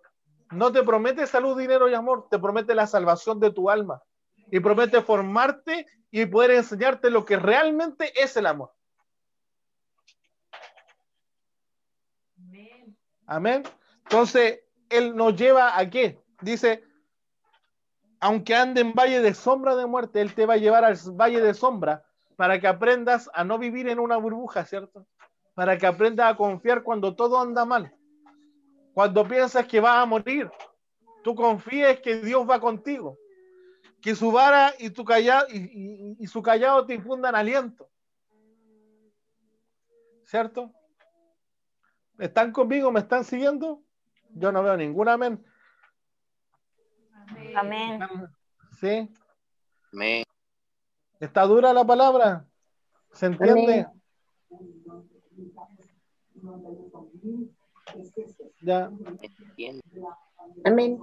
[0.49, 4.01] no te promete salud, dinero y amor, te promete la salvación de tu alma.
[4.49, 8.71] Y promete formarte y poder enseñarte lo que realmente es el amor.
[13.31, 13.63] Amén.
[14.03, 16.19] Entonces, Él nos lleva a qué?
[16.41, 16.83] Dice,
[18.19, 21.39] aunque ande en valle de sombra de muerte, Él te va a llevar al valle
[21.39, 22.03] de sombra
[22.35, 25.07] para que aprendas a no vivir en una burbuja, ¿cierto?
[25.53, 27.95] Para que aprendas a confiar cuando todo anda mal.
[28.93, 30.51] Cuando piensas que vas a morir,
[31.23, 33.17] tú confíes que Dios va contigo.
[34.01, 37.89] Que su vara y, y su callado te infundan aliento.
[40.25, 40.73] ¿Cierto?
[42.21, 42.91] ¿Están conmigo?
[42.91, 43.81] ¿Me están siguiendo?
[44.35, 45.43] Yo no veo ningún amén.
[47.55, 47.99] Amén.
[48.79, 49.11] ¿Sí?
[49.91, 50.23] Amén.
[51.19, 52.45] ¿Está dura la palabra?
[53.11, 53.87] ¿Se entiende?
[58.61, 58.91] Ya.
[60.63, 60.99] Amén.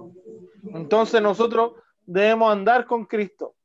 [0.73, 1.73] Entonces nosotros
[2.05, 3.55] debemos andar con Cristo.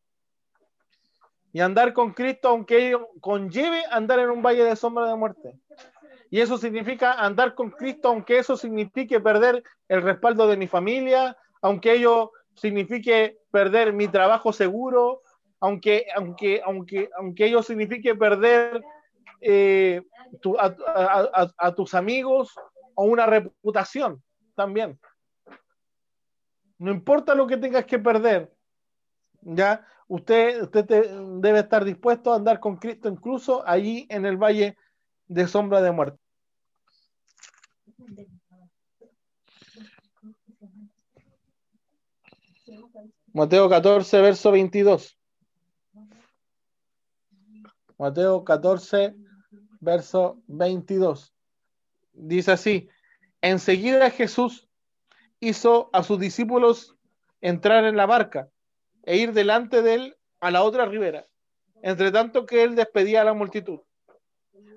[1.53, 5.61] Y andar con Cristo, aunque ello conlleve andar en un valle de sombra de muerte.
[6.35, 11.37] Y eso significa andar con Cristo, aunque eso signifique perder el respaldo de mi familia,
[11.63, 15.23] aunque ello signifique perder mi trabajo seguro,
[15.61, 18.83] aunque, aunque, aunque, aunque ello signifique perder
[19.41, 20.03] eh,
[20.59, 22.53] a, tus amigos
[22.97, 24.21] o una reputación
[24.57, 24.99] también.
[26.79, 28.53] No importa lo que tengas que perder,
[29.41, 30.85] ya usted, usted
[31.39, 34.77] debe estar dispuesto a andar con Cristo incluso allí en el valle
[35.29, 36.24] de sombra de muerte.
[43.33, 45.19] Mateo 14, verso 22.
[47.99, 49.15] Mateo 14,
[49.81, 51.35] verso 22.
[52.13, 52.89] Dice así,
[53.43, 54.69] enseguida Jesús
[55.41, 56.97] hizo a sus discípulos
[57.41, 58.49] entrar en la barca
[59.03, 61.27] e ir delante de él a la otra ribera,
[61.83, 63.81] entre tanto que él despedía a la multitud.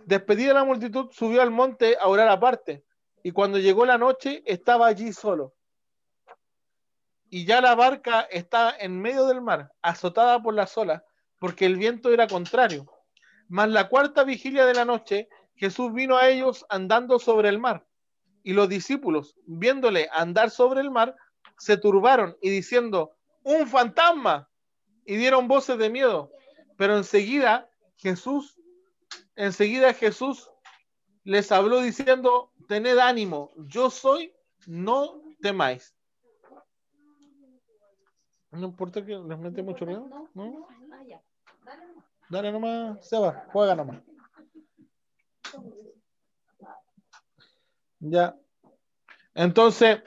[0.06, 2.84] Despedida la multitud, subió al monte a orar aparte,
[3.28, 5.54] y cuando llegó la noche estaba allí solo.
[7.30, 11.04] Y ya la barca estaba en medio del mar, azotada por las olas,
[11.38, 12.90] porque el viento era contrario.
[13.50, 17.86] Mas la cuarta vigilia de la noche, Jesús vino a ellos andando sobre el mar.
[18.44, 21.14] Y los discípulos, viéndole andar sobre el mar,
[21.58, 24.50] se turbaron y diciendo, un fantasma,
[25.06, 26.32] y dieron voces de miedo.
[26.78, 28.58] Pero enseguida Jesús
[29.36, 30.50] enseguida Jesús
[31.28, 34.34] les habló diciendo, tened ánimo, yo soy,
[34.66, 35.94] no temáis.
[38.50, 40.68] No importa que les mete mucho miedo, ¿no?
[42.30, 44.02] Dale nomás, Seba, juega nomás.
[48.00, 48.38] Ya.
[49.34, 50.02] Entonces,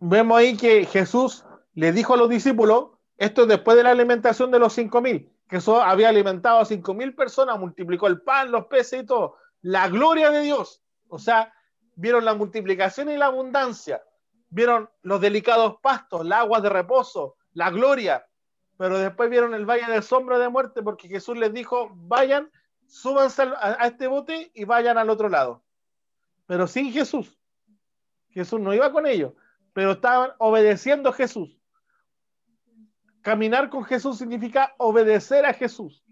[0.00, 4.50] vemos ahí que Jesús le dijo a los discípulos, esto es después de la alimentación
[4.50, 8.50] de los cinco mil, que eso había alimentado a cinco mil personas, multiplicó el pan,
[8.50, 9.36] los peces y todo.
[9.66, 10.80] La gloria de Dios.
[11.08, 11.52] O sea,
[11.96, 14.00] vieron la multiplicación y la abundancia.
[14.48, 18.24] Vieron los delicados pastos, las aguas de reposo, la gloria.
[18.78, 22.48] Pero después vieron el valle de sombra de muerte porque Jesús les dijo, vayan,
[22.86, 25.64] súbanse a este bote y vayan al otro lado.
[26.46, 27.36] Pero sin Jesús.
[28.30, 29.32] Jesús no iba con ellos,
[29.72, 31.58] pero estaban obedeciendo a Jesús.
[33.20, 36.05] Caminar con Jesús significa obedecer a Jesús.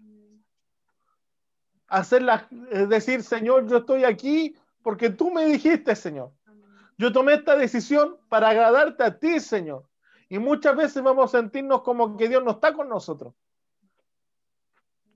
[1.87, 6.31] Hacerla, es decir, Señor, yo estoy aquí porque tú me dijiste, Señor.
[6.97, 9.87] Yo tomé esta decisión para agradarte a ti, Señor.
[10.29, 13.33] Y muchas veces vamos a sentirnos como que Dios no está con nosotros.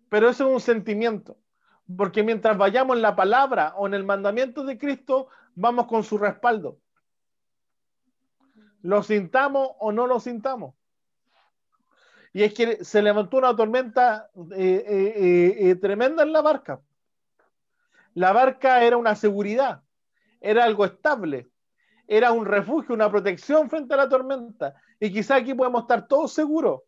[0.10, 1.38] Pero eso es un sentimiento.
[1.98, 6.18] Porque mientras vayamos en la palabra o en el mandamiento de Cristo, vamos con su
[6.18, 6.80] respaldo.
[8.82, 10.76] Lo sintamos o no lo sintamos.
[12.34, 16.82] Y es que se levantó una tormenta eh, eh, eh, tremenda en la barca.
[18.14, 19.82] La barca era una seguridad,
[20.42, 21.50] era algo estable,
[22.08, 24.76] era un refugio, una protección frente a la tormenta.
[25.00, 26.82] Y quizá aquí podemos estar todos seguros.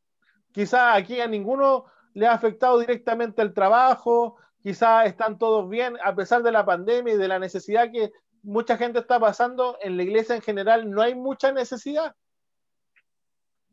[0.51, 6.13] Quizá aquí a ninguno le ha afectado directamente el trabajo, quizá están todos bien, a
[6.13, 8.11] pesar de la pandemia y de la necesidad que
[8.43, 12.15] mucha gente está pasando, en la iglesia en general no hay mucha necesidad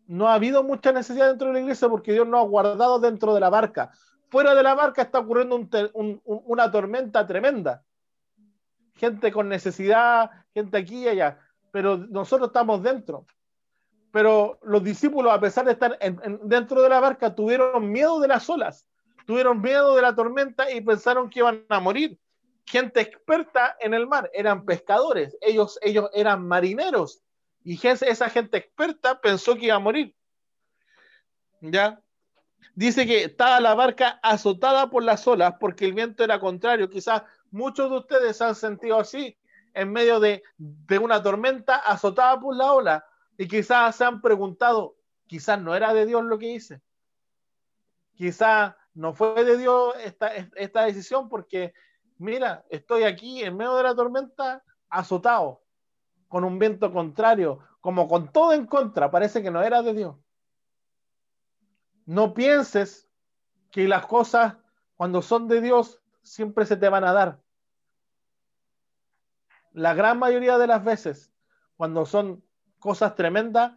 [0.09, 3.35] no ha habido mucha necesidad dentro de la iglesia porque Dios nos ha guardado dentro
[3.35, 3.93] de la barca.
[4.31, 5.61] Fuera de la barca está ocurriendo
[6.25, 7.85] una tormenta tremenda.
[8.95, 11.39] Gente con necesidad, gente aquí y allá.
[11.71, 13.27] Pero nosotros estamos dentro.
[14.11, 15.99] Pero los discípulos, a pesar de estar
[16.43, 18.87] dentro de la barca, tuvieron miedo de las olas,
[19.27, 22.19] tuvieron miedo de la tormenta y pensaron que iban a morir.
[22.65, 27.23] Gente experta en el mar, eran pescadores, ellos, ellos eran marineros,
[27.65, 30.15] y esa gente experta pensó que iba a morir.
[31.61, 32.01] ¿Ya?
[32.75, 36.89] Dice que estaba la barca azotada por las olas porque el viento era contrario.
[36.89, 39.37] Quizás muchos de ustedes han sentido así
[39.75, 43.05] en medio de, de una tormenta azotada por la ola
[43.37, 44.97] y quizás se han preguntado,
[45.27, 46.81] quizás no era de Dios lo que hice.
[48.15, 51.73] Quizás no fue de Dios esta, esta decisión porque,
[52.17, 55.63] mira, estoy aquí en medio de la tormenta azotado
[56.29, 60.17] con un viento contrario, como con todo en contra, parece que no era de Dios.
[62.05, 63.09] No pienses
[63.71, 64.57] que las cosas,
[64.97, 67.41] cuando son de Dios, siempre se te van a dar.
[69.73, 71.33] La gran mayoría de las veces,
[71.77, 72.43] cuando son
[72.79, 73.73] cosas tremendas,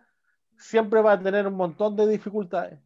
[0.58, 2.80] siempre va a tener un montón de dificultades.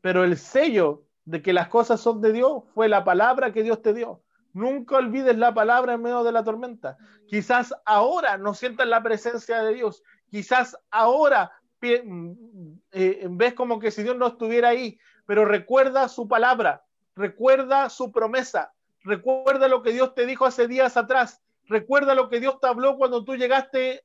[0.00, 3.82] Pero el sello de que las cosas son de Dios fue la palabra que Dios
[3.82, 4.22] te dio.
[4.52, 6.98] Nunca olvides la palabra en medio de la tormenta.
[7.26, 10.02] Quizás ahora no sientas la presencia de Dios.
[10.30, 14.98] Quizás ahora eh, ves como que si Dios no estuviera ahí.
[15.26, 16.84] Pero recuerda su palabra.
[17.16, 18.72] Recuerda su promesa.
[19.04, 21.42] Recuerda lo que Dios te dijo hace días atrás.
[21.66, 24.04] Recuerda lo que Dios te habló cuando tú llegaste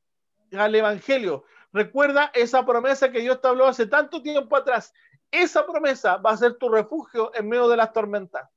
[0.58, 1.44] al Evangelio.
[1.74, 4.94] Recuerda esa promesa que Dios te habló hace tanto tiempo atrás.
[5.32, 8.50] Esa promesa va a ser tu refugio en medio de las tormentas.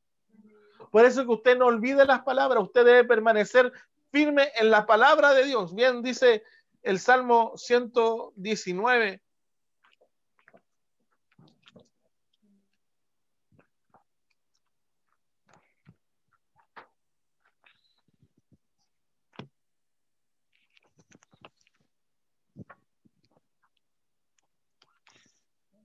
[0.90, 3.72] Por eso que usted no olvide las palabras, usted debe permanecer
[4.10, 5.74] firme en la palabra de Dios.
[5.74, 6.42] Bien, dice
[6.82, 9.22] el Salmo 119.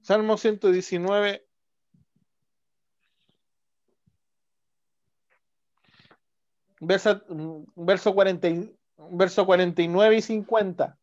[0.06, 1.47] Salmo 119,
[6.86, 7.21] verso,
[7.75, 8.47] verso, 40,
[9.11, 10.97] verso 49 y 50.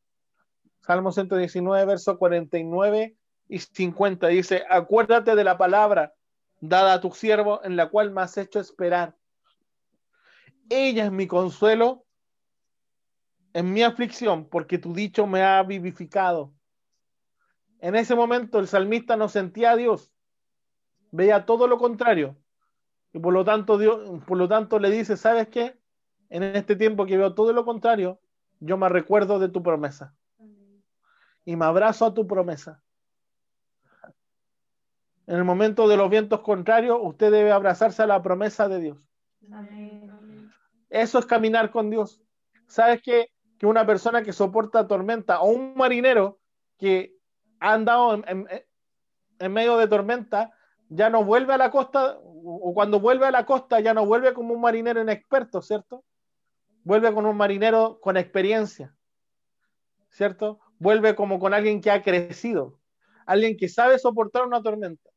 [0.81, 3.17] Salmo 119, verso 49
[3.49, 6.15] y 50 dice, acuérdate de la palabra
[6.61, 9.17] dada a tu siervo en la cual me has hecho esperar.
[10.69, 12.05] Ella es mi consuelo
[13.53, 16.55] en mi aflicción, porque tu dicho me ha vivificado.
[17.81, 20.11] En ese momento el salmista no sentía a Dios,
[21.11, 22.42] veía todo lo contrario.
[23.13, 25.79] Y por lo tanto, Dios, por lo tanto le dice, ¿sabes qué?
[26.31, 28.21] En este tiempo que veo todo lo contrario,
[28.61, 30.15] yo me recuerdo de tu promesa.
[31.45, 32.83] Y me abrazo a tu promesa.
[35.27, 38.99] En el momento de los vientos contrarios, usted debe abrazarse a la promesa de Dios.
[40.89, 42.23] Eso es caminar con Dios.
[42.67, 43.29] ¿Sabes qué?
[43.59, 46.39] Que una persona que soporta tormenta o un marinero
[46.79, 47.15] que
[47.61, 48.49] ha andado en,
[49.39, 50.53] en medio de tormenta,
[50.95, 54.35] ya no vuelve a la costa o cuando vuelve a la costa ya no vuelve
[54.35, 56.05] como un marinero inexperto, ¿cierto?
[56.85, 58.95] Vuelve con un marinero con experiencia,
[60.11, 60.61] ¿cierto?
[60.79, 62.79] Vuelve como con alguien que ha crecido,
[63.27, 65.09] alguien que sabe soportar una tormenta.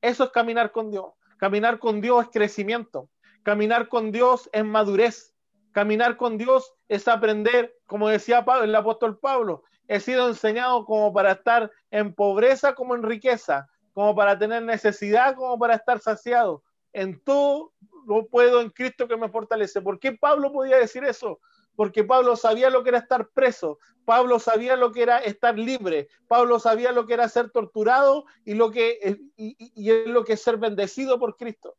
[0.00, 1.06] Eso es caminar con Dios.
[1.38, 3.08] Caminar con Dios es crecimiento.
[3.42, 5.34] Caminar con Dios es madurez.
[5.72, 11.32] Caminar con Dios es aprender, como decía el apóstol Pablo, he sido enseñado como para
[11.32, 16.62] estar en pobreza como en riqueza, como para tener necesidad, como para estar saciado.
[16.92, 17.72] En todo
[18.06, 19.80] lo puedo en Cristo que me fortalece.
[19.80, 21.40] ¿Por qué Pablo podía decir eso?
[21.74, 26.08] Porque Pablo sabía lo que era estar preso, Pablo sabía lo que era estar libre,
[26.28, 30.42] Pablo sabía lo que era ser torturado y lo que y, es lo que es
[30.42, 31.76] ser bendecido por Cristo.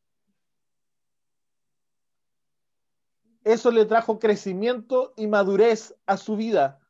[3.44, 6.80] Eso le trajo crecimiento y madurez a su vida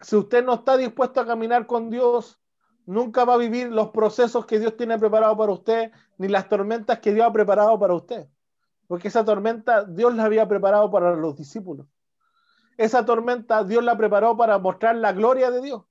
[0.00, 2.38] si usted no está dispuesto a caminar con Dios,
[2.86, 7.00] nunca va a vivir los procesos que Dios tiene preparado para usted, ni las tormentas
[7.00, 8.26] que Dios ha preparado para usted.
[8.86, 11.86] Porque esa tormenta Dios la había preparado para los discípulos.
[12.76, 15.82] Esa tormenta Dios la preparó para mostrar la gloria de Dios.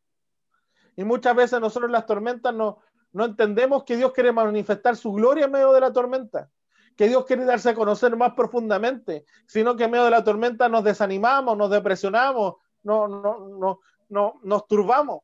[0.96, 2.80] Y muchas veces nosotros las tormentas no,
[3.14, 6.50] no entendemos que Dios quiere manifestar su gloria en medio de la tormenta,
[6.96, 10.68] que Dios quiere darse a conocer más profundamente, sino que en medio de la tormenta
[10.68, 13.80] nos desanimamos, nos depresionamos, no, no, no,
[14.10, 15.22] no, nos turbamos.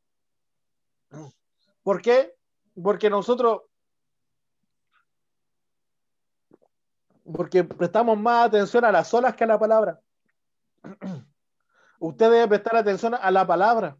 [1.83, 2.35] ¿Por qué?
[2.81, 3.61] Porque nosotros,
[7.31, 9.99] porque prestamos más atención a las olas que a la palabra.
[11.99, 13.97] Usted debe prestar atención a la palabra.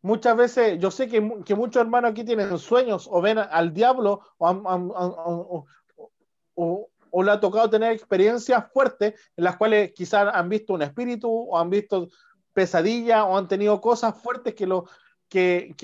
[0.00, 5.66] Muchas veces, yo sé que, muchos hermanos aquí tienen sueños o ven al diablo o,
[7.10, 11.28] o le ha tocado tener experiencias fuertes en las cuales quizás han visto un espíritu
[11.28, 12.08] o han visto
[12.58, 14.86] pesadillas o han tenido cosas fuertes que, lo,
[15.28, 15.76] que,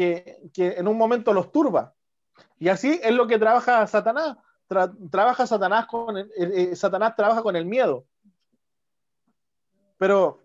[0.56, 1.94] en un momento los turba.
[2.58, 4.38] Y así es lo que trabaja Satanás.
[5.08, 8.06] trabaja Satanás con el, Satanás trabaja con el miedo.
[9.98, 10.42] Pero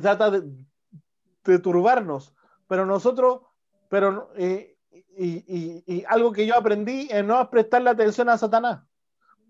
[0.00, 2.32] trata de, turbarnos.
[2.68, 3.40] Pero nosotros,
[3.88, 4.76] pero eh,
[5.16, 8.84] y, y, algo que yo aprendí es no prestarle atención a Satanás.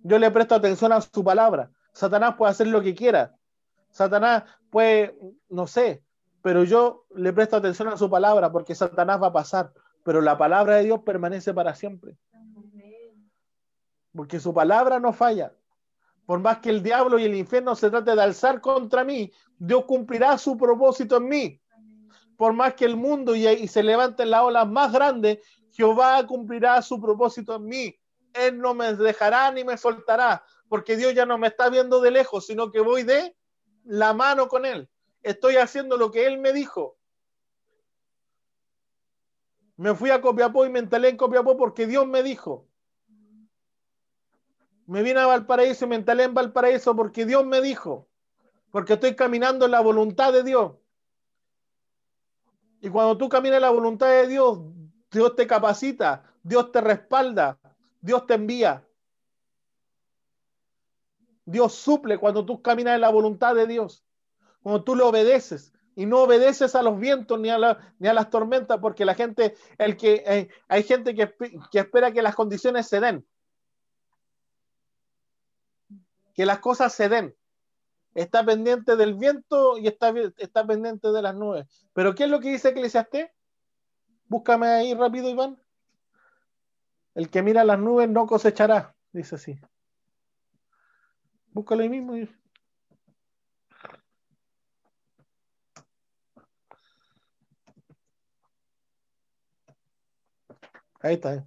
[0.02, 1.70] Yo le presto atención a su palabra.
[1.92, 3.37] Satanás puede hacer lo que quiera.
[3.98, 5.18] Satanás puede,
[5.48, 6.04] no sé,
[6.40, 9.72] pero yo le presto atención a su palabra porque Satanás va a pasar,
[10.04, 12.16] pero la palabra de Dios permanece para siempre.
[14.14, 15.52] Porque su palabra no falla.
[16.26, 19.84] Por más que el diablo y el infierno se trate de alzar contra mí, Dios
[19.84, 21.60] cumplirá su propósito en mí.
[22.36, 25.40] Por más que el mundo y, y se levanten las olas más grandes,
[25.72, 27.98] Jehová cumplirá su propósito en mí.
[28.32, 32.12] Él no me dejará ni me soltará, porque Dios ya no me está viendo de
[32.12, 33.34] lejos, sino que voy de
[33.88, 34.88] la mano con Él.
[35.22, 36.98] Estoy haciendo lo que Él me dijo.
[39.76, 42.66] Me fui a Copiapó y me instalé en Copiapó porque Dios me dijo.
[44.86, 48.08] Me vine a Valparaíso y me instalé en Valparaíso porque Dios me dijo.
[48.70, 50.72] Porque estoy caminando en la voluntad de Dios.
[52.80, 54.60] Y cuando tú caminas en la voluntad de Dios,
[55.10, 57.58] Dios te capacita, Dios te respalda,
[58.00, 58.86] Dios te envía.
[61.50, 64.04] Dios suple cuando tú caminas en la voluntad de Dios,
[64.62, 69.06] cuando tú le obedeces y no obedeces a los vientos ni a, las tormentas, porque
[69.06, 71.34] la gente, el que eh, hay gente que,
[71.72, 73.26] espera que las condiciones se den,
[76.34, 77.34] que las cosas se den.
[78.14, 81.66] Está pendiente del viento y está, está pendiente de las nubes.
[81.94, 83.30] Pero ¿qué es lo que dice Eclesiastés?
[84.26, 85.58] Búscame ahí rápido, Iván.
[87.14, 89.58] El que mira las nubes no cosechará, dice así.
[91.58, 92.12] Búscalo ahí mismo.
[101.00, 101.34] Ahí está.
[101.34, 101.44] Eh.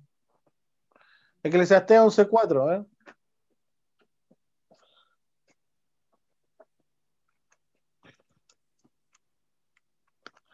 [1.43, 2.85] Eclesiastés 11.4, ¿eh?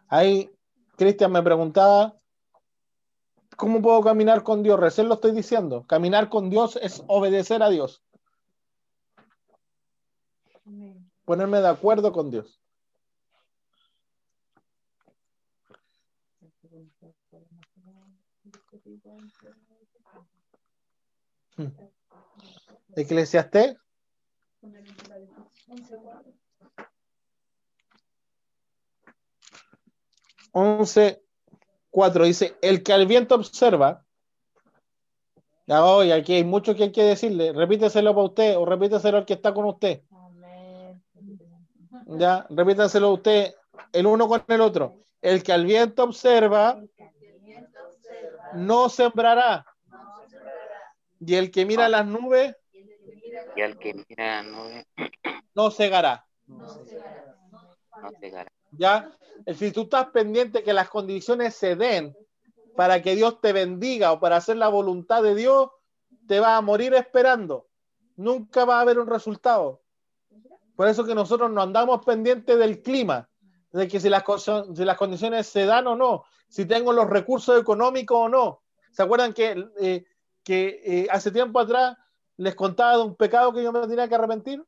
[0.07, 0.51] Ahí
[0.97, 2.15] Cristian me preguntaba,
[3.55, 4.79] ¿cómo puedo caminar con Dios?
[4.79, 5.87] Recién lo estoy diciendo.
[5.87, 8.03] Caminar con Dios es obedecer a Dios.
[11.28, 12.57] Ponerme de acuerdo con Dios.
[21.57, 21.67] Hmm.
[22.95, 23.75] Eclesiastés
[30.53, 34.05] 11.4 dice, el que al viento observa,
[35.67, 39.34] hoy aquí hay mucho que hay que decirle, repíteselo para usted o repíteselo al que
[39.34, 40.03] está con usted.
[42.09, 43.53] Ya, repítaselo usted
[43.91, 44.95] el uno con el otro.
[45.21, 46.81] El que al viento observa,
[48.53, 49.65] no sembrará.
[51.19, 52.55] Y el que mira las nubes,
[53.55, 54.85] y el que mira las nubes,
[55.53, 56.25] no cegará.
[56.45, 56.67] No
[58.19, 58.49] cegará.
[58.71, 59.11] ¿Ya?
[59.55, 62.15] Si tú estás pendiente que las condiciones se den
[62.75, 65.71] para que Dios te bendiga o para hacer la voluntad de Dios,
[66.27, 67.67] te vas a morir esperando.
[68.15, 69.81] Nunca va a haber un resultado.
[70.78, 73.28] Por eso que nosotros no andamos pendientes del clima,
[73.71, 74.23] de que si las,
[74.75, 78.61] si las condiciones se dan o no, si tengo los recursos económicos o no.
[78.91, 80.05] ¿Se acuerdan que, eh,
[80.43, 81.97] que eh, hace tiempo atrás
[82.38, 84.63] les contaba de un pecado que yo me tenía que arrepentir?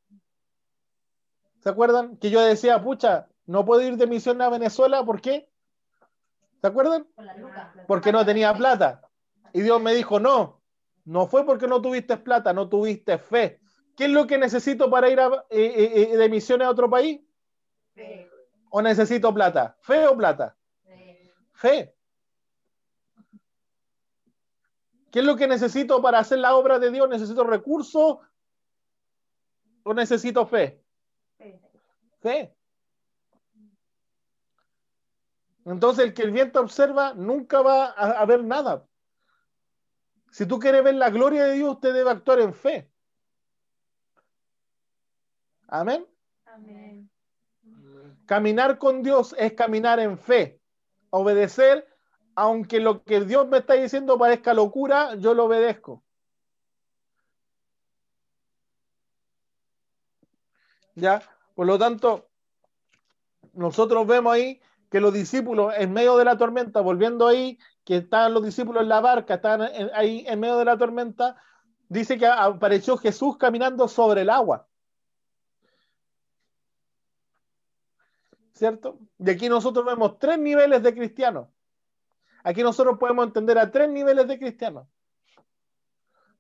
[1.60, 2.18] ¿Se acuerdan?
[2.18, 5.47] Que yo decía, pucha, no puedo ir de misión a Venezuela, ¿por qué?
[6.60, 7.05] ¿Se acuerdan?
[7.88, 9.01] Porque no tenía plata.
[9.53, 10.60] Y Dios me dijo, no,
[11.05, 13.59] no fue porque no tuviste plata, no tuviste fe.
[14.00, 16.89] ¿Qué es lo que necesito para ir a, eh, eh, eh, de misiones a otro
[16.89, 17.20] país?
[17.93, 18.32] Fe.
[18.70, 19.76] ¿O necesito plata?
[19.82, 20.56] ¿Fe o plata?
[20.86, 21.34] Fe.
[21.52, 21.95] fe.
[25.12, 27.10] ¿Qué es lo que necesito para hacer la obra de Dios?
[27.10, 28.20] ¿Necesito recursos
[29.84, 30.82] o necesito fe?
[31.38, 31.60] Fe.
[32.22, 32.56] fe.
[35.66, 38.88] Entonces el que el viento observa nunca va a, ver nada.
[40.32, 42.89] Si tú quieres ver la gloria de Dios, usted debe actuar en fe.
[45.70, 46.05] Amén.
[46.45, 47.09] Amén.
[48.26, 50.59] Caminar con Dios es caminar en fe.
[51.11, 51.88] Obedecer,
[52.36, 56.03] aunque lo que Dios me está diciendo parezca locura, yo lo obedezco.
[60.95, 61.22] ¿Ya?
[61.53, 62.30] Por lo tanto,
[63.53, 68.34] nosotros vemos ahí que los discípulos en medio de la tormenta, volviendo ahí, que estaban
[68.34, 71.36] los discípulos en la barca, estaban ahí en medio de la tormenta,
[71.88, 74.68] dice que apareció Jesús caminando sobre el agua.
[78.60, 78.99] ¿Cierto?
[79.18, 81.47] Y aquí nosotros vemos tres niveles de cristianos.
[82.43, 84.86] Aquí nosotros podemos entender a tres niveles de cristianos.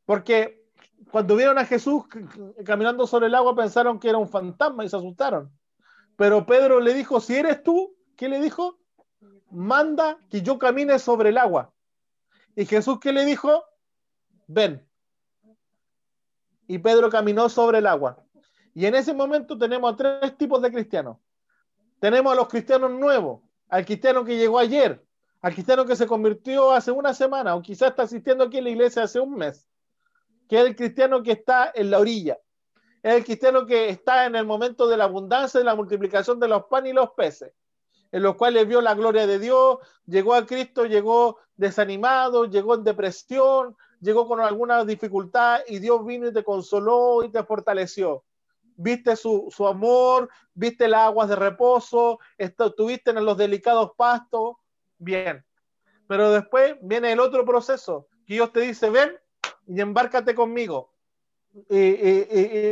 [0.03, 0.67] Porque
[1.11, 2.03] cuando vieron a Jesús
[2.65, 5.49] caminando sobre el agua pensaron que era un fantasma y se asustaron.
[6.17, 8.77] Pero Pedro le dijo, si eres tú, ¿qué le dijo?
[9.49, 11.71] Manda que yo camine sobre el agua.
[12.53, 13.63] Y Jesús, ¿qué le dijo?
[14.45, 14.85] Ven.
[16.67, 18.21] Y Pedro caminó sobre el agua.
[18.73, 21.15] Y en ese momento tenemos tres tipos de cristianos.
[21.99, 25.03] Tenemos a los cristianos nuevos, al cristiano que llegó ayer,
[25.41, 28.69] al cristiano que se convirtió hace una semana o quizás está asistiendo aquí en la
[28.71, 29.67] iglesia hace un mes,
[30.47, 32.39] que es el cristiano que está en la orilla.
[33.01, 36.47] Es el cristiano que está en el momento de la abundancia, de la multiplicación de
[36.49, 37.53] los panes y los peces
[38.11, 42.83] en los cuales vio la gloria de Dios, llegó a Cristo, llegó desanimado, llegó en
[42.83, 48.23] depresión, llegó con alguna dificultad y Dios vino y te consoló y te fortaleció.
[48.81, 54.55] Viste su, amor, viste las aguas de reposo, estuviste en los delicados pastos,
[54.97, 55.43] bien.
[56.07, 59.11] Pero después viene el otro proceso, que Dios te dice, ven
[59.67, 60.93] y embárcate conmigo.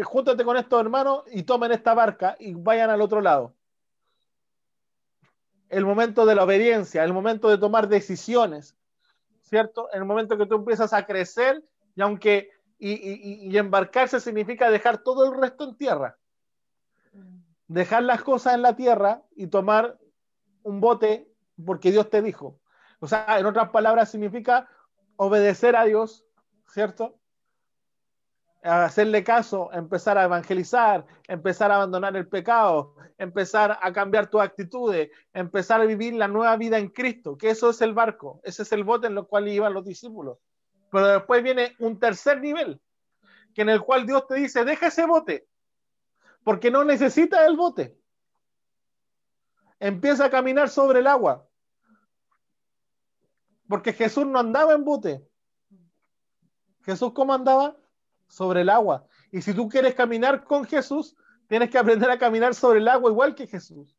[0.06, 3.54] júntate con estos hermanos y tomen esta barca y vayan al otro lado
[5.70, 8.76] el momento de la obediencia, el momento de tomar decisiones,
[9.42, 9.90] ¿cierto?
[9.92, 11.64] El momento que tú empiezas a crecer
[11.96, 12.50] y aunque
[12.80, 16.18] Y, embarcarse significa dejar todo el resto en tierra.
[17.68, 19.98] Dejar las cosas en la tierra y tomar
[20.64, 21.32] un bote
[21.66, 22.60] porque Dios te dijo.
[23.00, 24.70] O sea, en otras palabras, significa
[25.16, 26.26] obedecer a Dios,
[26.68, 27.20] ¿cierto?
[28.62, 35.10] Hacerle caso, empezar a evangelizar, empezar a abandonar el pecado, empezar a cambiar tus actitudes,
[35.34, 38.72] empezar a vivir la nueva vida en Cristo, que eso es el barco, ese es
[38.72, 40.40] el bote en el cual iban los discípulos.
[40.92, 42.82] Pero después viene un tercer nivel,
[43.54, 45.48] que en el cual Dios te dice, deja ese bote,
[46.44, 48.00] porque no necesitas el bote.
[49.80, 51.48] Empieza a caminar sobre el agua,
[53.68, 55.28] porque Jesús no andaba en bote.
[56.84, 57.76] Jesús cómo andaba?
[58.28, 59.06] Sobre el agua.
[59.32, 61.16] Y si tú quieres caminar con Jesús,
[61.48, 63.98] tienes que aprender a caminar sobre el agua igual que Jesús.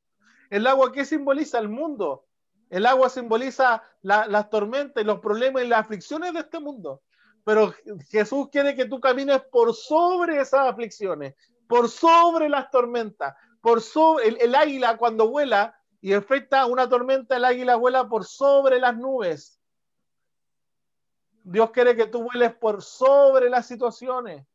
[0.51, 1.59] El agua, ¿qué simboliza?
[1.59, 2.28] El mundo.
[2.71, 7.03] El agua simboliza la- las tormentas los problemas y las aflicciones de este mundo.
[7.45, 7.73] Pero
[8.11, 11.35] Jesús quiere que tú camines por sobre esas aflicciones,
[11.67, 17.37] por sobre las tormentas, por sobre el, el águila cuando vuela y enfrenta una tormenta,
[17.37, 19.61] el águila vuela por sobre las nubes.
[21.43, 24.47] Dios quiere que tú vueles por sobre las situaciones.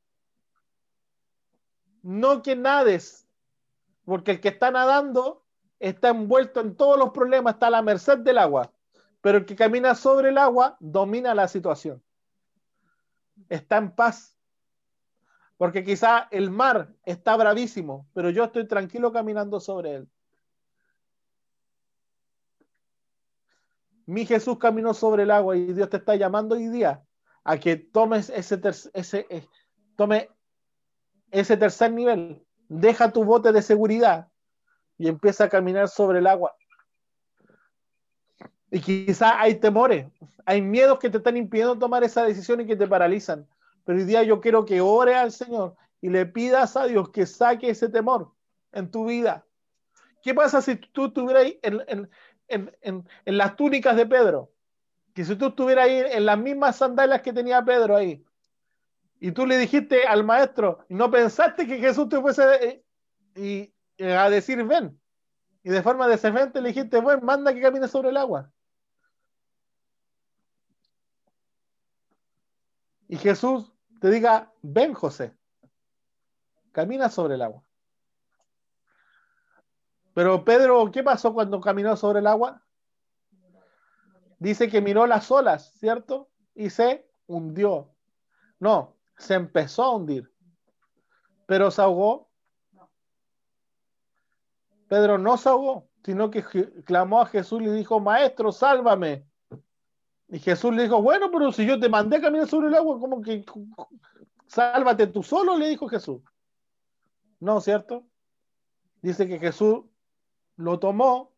[2.03, 3.28] No que nades,
[4.05, 5.43] porque el que está nadando
[5.84, 8.72] está envuelto en todos los problemas, está a la merced del agua.
[9.20, 12.02] Pero el que camina sobre el agua domina la situación.
[13.50, 14.38] Está en paz.
[15.58, 20.10] Porque quizá el mar está bravísimo, pero yo estoy tranquilo caminando sobre él.
[24.06, 27.04] Mi Jesús caminó sobre el agua y Dios te está llamando hoy día
[27.44, 28.60] a que tomes ese,
[28.94, 30.30] ese, eh,
[31.32, 32.46] ese tercer nivel.
[32.70, 34.33] Deja tu bote de seguridad
[35.04, 36.56] y empieza a caminar sobre el agua.
[38.72, 40.08] Y quizá hay temores,
[40.45, 43.45] hay miedos que te están impidiendo tomar esa decisión y que te paralizan.
[43.84, 47.26] Pero hoy día yo quiero que ores al Señor y le pidas a Dios que
[47.26, 48.32] saque ese temor
[48.72, 49.45] en tu vida.
[50.22, 52.10] ¿Qué pasa si tú estuvieras en, en,
[52.47, 54.54] en, en, las túnicas de Pedro?
[55.14, 58.24] Que si tú estuvieras ahí en las mismas sandalias que tenía Pedro ahí,
[59.20, 62.84] y tú le dijiste al maestro, no pensaste que Jesús te fuese eh,
[63.36, 63.72] y
[64.12, 64.99] a decir, ven,
[65.64, 68.51] y de forma desafiante le dijiste, bueno, manda que camine sobre el agua.
[73.08, 75.38] Y Jesús te diga, ven José,
[76.72, 77.64] camina sobre el agua.
[80.14, 82.62] Pero Pedro, ¿qué pasó cuando caminó sobre el agua?
[84.39, 86.30] Dice que miró las olas, ¿cierto?
[86.54, 87.95] Y se hundió.
[88.60, 90.32] No, se empezó a hundir.
[91.45, 92.30] Pero se ahogó.
[94.94, 96.44] Pedro no ahogó, sino que
[96.86, 99.26] clamó a Jesús y le dijo, Maestro, sálvame.
[100.28, 103.00] Y Jesús le dijo, bueno, pero si yo te mandé a caminar sobre el agua,
[103.00, 103.44] ¿cómo que
[104.46, 105.58] sálvate tú solo?
[105.58, 106.22] Le dijo Jesús.
[107.39, 108.06] No, ¿cierto?
[109.02, 109.84] Dice que Jesús
[110.58, 111.32] lo tomó,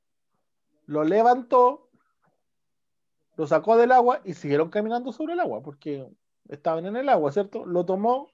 [0.85, 1.89] lo levantó,
[3.37, 6.05] lo sacó del agua y siguieron caminando sobre el agua, porque
[6.49, 7.65] estaban en el agua, ¿cierto?
[7.65, 8.27] Lo tomó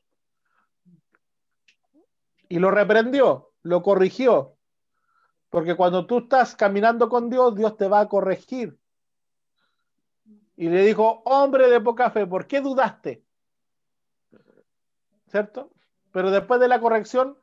[2.49, 4.57] y lo reprendió, lo corrigió,
[5.51, 8.79] porque cuando tú estás caminando con Dios, Dios te va a corregir.
[10.55, 13.25] Y le dijo, hombre de poca fe, ¿por qué dudaste?
[15.27, 15.69] ¿Cierto?
[16.13, 17.37] Pero después de la corrección,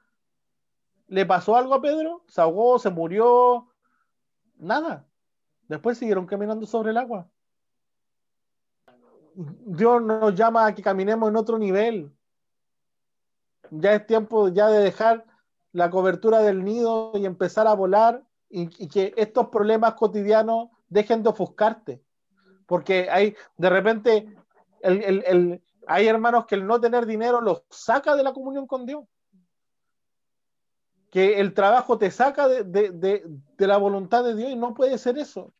[1.09, 2.24] ¿le pasó algo a Pedro?
[2.28, 2.78] ¿Se ahogó?
[2.78, 3.68] ¿Se murió?
[4.56, 5.06] Nada.
[5.68, 7.28] Después siguieron caminando sobre el agua.
[9.34, 12.11] Dios nos llama a que caminemos en otro nivel.
[13.70, 15.26] Ya es tiempo ya de dejar
[15.73, 21.31] la cobertura del nido y empezar a volar y, que estos problemas cotidianos dejen de
[21.31, 22.03] ofuscarte.
[22.66, 24.37] Porque hay, de repente,
[24.83, 28.66] el, el, el, hay hermanos que el no tener dinero los saca de la comunión
[28.66, 29.05] con Dios.
[31.11, 34.75] Que el trabajo te saca de, de, de, de la voluntad de Dios y no
[34.75, 35.53] puede ser eso.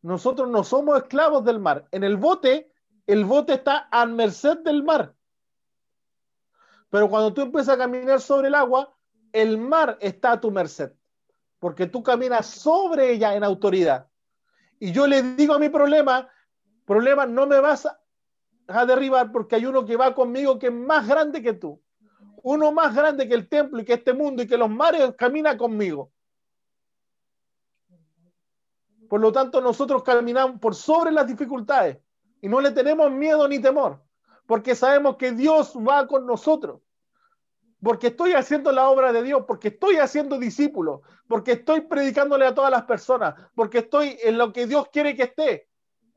[0.00, 1.86] Nosotros no somos esclavos del mar.
[1.90, 2.72] En el bote,
[3.06, 5.14] el bote está a merced del mar.
[6.90, 8.94] Pero cuando tú empiezas a caminar sobre el agua,
[9.32, 10.92] el mar está a tu merced.
[11.58, 14.08] Porque tú caminas sobre ella en autoridad.
[14.78, 16.28] Y yo le digo a mi problema,
[16.84, 21.06] problema, no me vas a, derribar porque hay uno que va conmigo que es más
[21.06, 21.80] grande que tú.
[22.42, 25.56] Uno más grande que el templo y que este mundo y que los mares camina
[25.56, 26.10] conmigo.
[29.08, 31.98] Por lo tanto, nosotros caminamos por sobre las dificultades
[32.40, 34.02] y no le tenemos miedo ni temor,
[34.46, 36.80] porque sabemos que Dios va con nosotros.
[37.82, 42.54] Porque estoy haciendo la obra de Dios, porque estoy haciendo discípulos, porque estoy predicándole a
[42.54, 45.68] todas las personas, porque estoy en lo que Dios quiere que esté.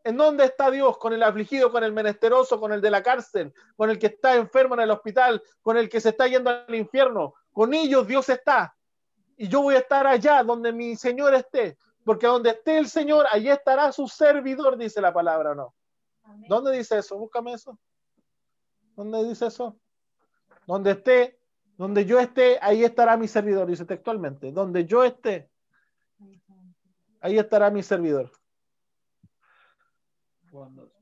[0.03, 0.99] ¿En dónde está Dios?
[0.99, 4.35] Con el afligido, con el menesteroso, con el de la cárcel, con el que está
[4.35, 7.33] enfermo en el hospital, con el que se está yendo al infierno.
[7.51, 8.75] Con ellos Dios está.
[9.35, 11.79] Y yo voy a estar allá donde mi Señor esté.
[12.03, 15.73] Porque donde esté el Señor, allí estará su servidor, dice la palabra, ¿o no?
[16.47, 17.17] ¿Dónde dice eso?
[17.17, 17.79] Búscame eso.
[18.95, 19.75] ¿Dónde dice eso?
[20.67, 21.39] Donde esté,
[21.77, 24.51] donde yo esté, ahí estará mi servidor, dice textualmente.
[24.51, 25.49] Donde yo esté,
[27.21, 28.31] ahí estará mi servidor.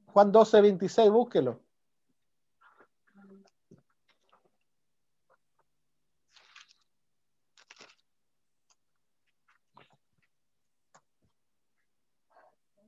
[0.07, 1.59] Juan 12, 26, búsquelo.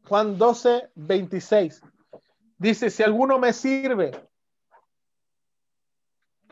[0.08, 1.82] Juan 12, 26.
[2.58, 4.12] Dice, si alguno me sirve,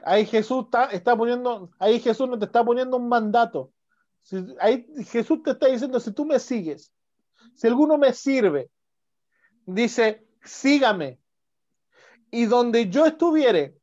[0.03, 3.71] ahí Jesús está, poniendo, ahí Jesús no te está poniendo un mandato.
[4.59, 6.93] Ahí Jesús te está diciendo, si tú me sigues,
[7.55, 8.69] si alguno me sirve,
[9.65, 11.19] dice, sígame.
[12.31, 13.77] Y donde yo estuviere,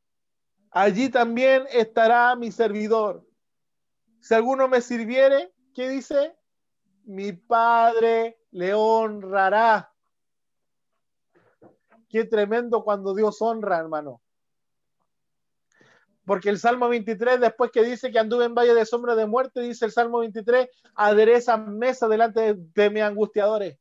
[0.70, 3.26] allí también estará mi servidor.
[4.20, 6.36] Si alguno me sirviere, ¿qué dice?
[7.04, 9.92] Mi Padre le honrará.
[12.08, 14.20] Qué tremendo cuando Dios honra, hermano.
[16.24, 19.60] Porque el Salmo 23, después que dice que anduve en valle de sombra de muerte,
[19.60, 23.78] dice el Salmo 23, adereza mesa delante de, de mis angustiadores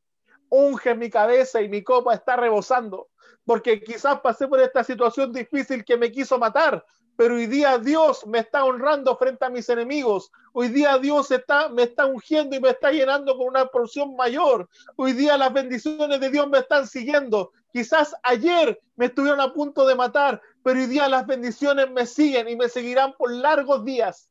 [0.50, 3.08] unge mi cabeza y mi copa está rebosando,
[3.46, 6.84] porque quizás pasé por esta situación difícil que me quiso matar,
[7.16, 10.32] pero hoy día Dios me está honrando frente a mis enemigos.
[10.54, 11.28] Hoy día Dios
[11.74, 14.70] me está ungiendo y me está llenando con una porción mayor.
[14.96, 17.52] Hoy día las bendiciones de Dios me están siguiendo.
[17.74, 22.50] Quizás ayer me estuvieron a punto de matar, pero hoy día las bendiciones me siguen
[22.50, 24.30] y me seguirán por largos días.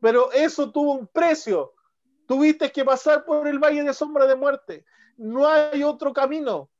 [0.00, 1.72] Pero eso tuvo un precio.
[2.26, 4.84] Tuviste que pasar por el valle de sombra de muerte.
[5.16, 6.70] No hay otro camino.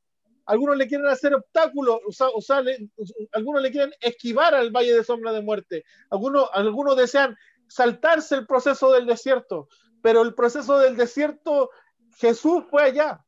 [0.46, 2.90] Algunos le quieren hacer obstáculos, o sea, le,
[3.32, 5.84] algunos le quieren esquivar al valle de sombra de muerte.
[6.10, 7.34] Algunos, algunos desean
[7.66, 9.68] saltarse el proceso del desierto,
[10.02, 11.70] pero el proceso del desierto,
[12.18, 13.24] Jesús fue allá.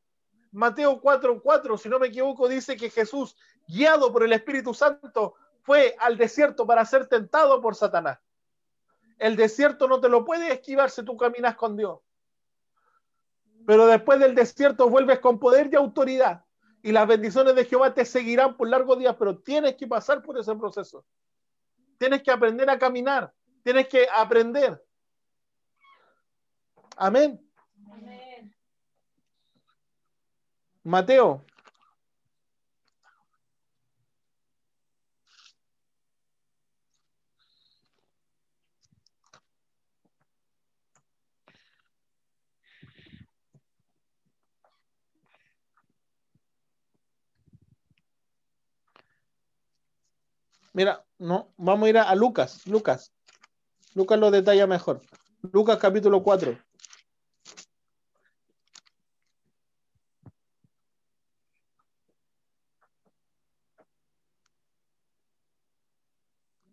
[0.53, 5.96] Mateo 4:4, si no me equivoco, dice que Jesús, guiado por el Espíritu Santo, fue
[5.98, 8.18] al desierto para ser tentado por Satanás.
[9.18, 11.98] El desierto no te lo puede esquivar si tú caminas con Dios.
[13.66, 16.44] Pero después del desierto vuelves con poder y autoridad.
[16.82, 20.38] Y las bendiciones de Jehová te seguirán por largos días, pero tienes que pasar por
[20.38, 21.04] ese proceso.
[21.98, 23.32] Tienes que aprender a caminar.
[23.64, 24.80] Tienes que aprender.
[26.96, 27.44] Amén.
[27.90, 28.54] Amén.
[30.84, 31.44] Mateo
[50.76, 53.10] Mira, no, vamos a ir a, a, Lucas, Lucas.
[53.94, 55.00] Lucas lo detalla mejor.
[55.50, 56.58] Lucas capítulo 4.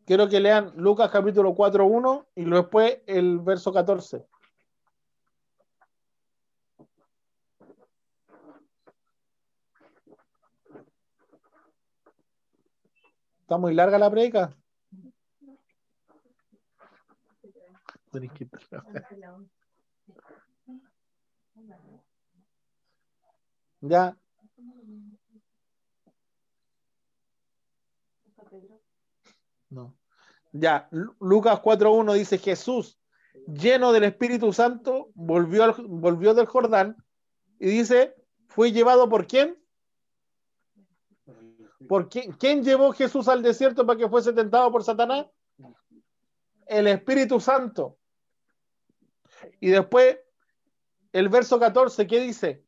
[0.05, 4.25] Quiero que lean Lucas capítulo 4.1 y después el verso 14.
[13.53, 14.57] ¿Está muy larga la predica?
[23.81, 24.17] Ya.
[29.69, 29.95] No.
[30.51, 30.89] Ya,
[31.19, 32.99] Lucas 4.1 dice Jesús,
[33.45, 36.97] lleno del Espíritu Santo, volvió, al, volvió del Jordán
[37.59, 38.15] y dice,
[38.47, 39.62] fue llevado por quién?
[41.87, 45.27] ¿Por quién, llevó Jesús al desierto para que fuese tentado por Satanás?
[46.65, 47.97] El Espíritu Santo.
[49.59, 50.17] Y después,
[51.11, 52.63] el verso 14, ¿qué dice?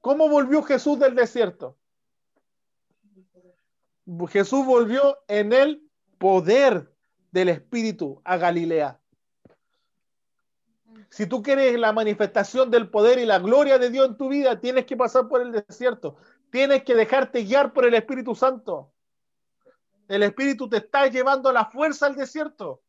[0.00, 1.76] ¿Cómo volvió Jesús del desierto?
[4.28, 5.88] Jesús volvió en el
[6.18, 6.92] poder
[7.30, 9.00] del Espíritu a Galilea.
[11.10, 14.60] Si tú quieres la manifestación del poder y la gloria de Dios en tu vida,
[14.60, 16.16] tienes que pasar por el desierto.
[16.50, 18.92] Tienes que dejarte guiar por el Espíritu Santo.
[20.08, 22.82] El Espíritu te está llevando la fuerza al desierto.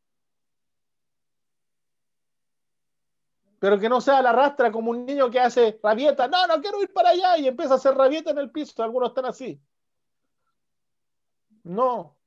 [3.60, 6.30] Pero que no sea la rastra como un niño que hace rabieta.
[6.30, 8.82] No, no quiero ir para allá y empieza a hacer rabieta en el piso.
[8.82, 9.62] Algunos están así.
[11.64, 12.18] No.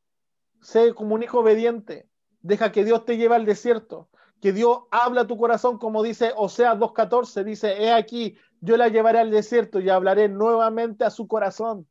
[0.61, 2.07] Sé como un hijo obediente.
[2.41, 4.11] Deja que Dios te lleve al desierto.
[4.43, 7.45] Que Dios habla a tu corazón, como dice Oseas 2.14.
[7.45, 11.89] Dice, he aquí, Yo la llevaré al desierto y hablaré nuevamente a su corazón.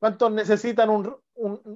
[0.00, 1.16] ¿Cuántos necesitan un,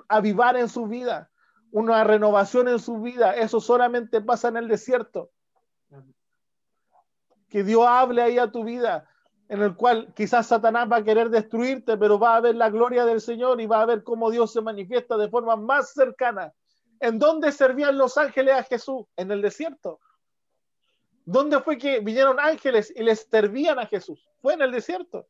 [0.08, 1.30] avivar en su vida?
[1.70, 3.36] Una renovación en su vida.
[3.36, 5.30] Eso solamente pasa en el desierto.
[7.48, 9.08] Que Dios hable ahí a tu vida,
[9.48, 13.04] en el cual quizás Satanás va a querer destruirte, pero va a ver la gloria
[13.04, 16.52] del Señor y va a ver cómo Dios se manifiesta de forma más cercana.
[16.98, 19.06] ¿En dónde servían los ángeles a Jesús?
[19.14, 20.00] En el desierto.
[21.26, 24.24] ¿Dónde fue que vinieron ángeles y les servían a Jesús?
[24.40, 25.26] Fue en el desierto.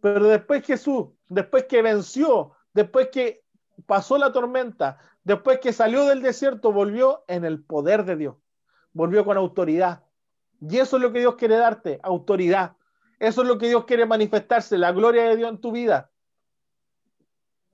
[0.00, 3.42] Pero después Jesús, después que venció, después que
[3.86, 8.36] pasó la tormenta, después que salió del desierto, volvió en el poder de Dios.
[8.92, 10.04] Volvió con autoridad.
[10.60, 12.76] Y eso es lo que Dios quiere darte, autoridad.
[13.18, 16.12] Eso es lo que Dios quiere manifestarse, la gloria de Dios en tu vida.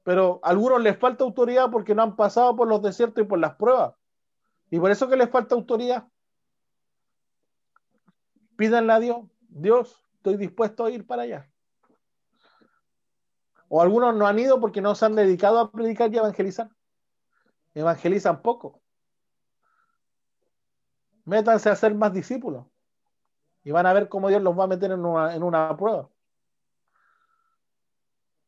[0.03, 3.39] Pero a algunos les falta autoridad porque no han pasado por los desiertos y por
[3.39, 4.00] las pruebas.
[4.71, 6.09] Y por eso que les falta autoridad.
[8.57, 11.51] Pídanle a Dios, Dios, estoy dispuesto a ir para allá.
[13.69, 16.69] O algunos no han ido porque no se han dedicado a predicar y evangelizar.
[17.75, 18.81] Evangelizan poco.
[21.25, 22.67] Métanse a ser más discípulos.
[23.63, 26.09] Y van a ver cómo Dios los va a meter en una, en una prueba.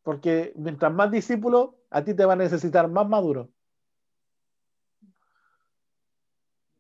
[0.02, 3.51] Porque mientras más discípulos, a ti te va a necesitar más maduro.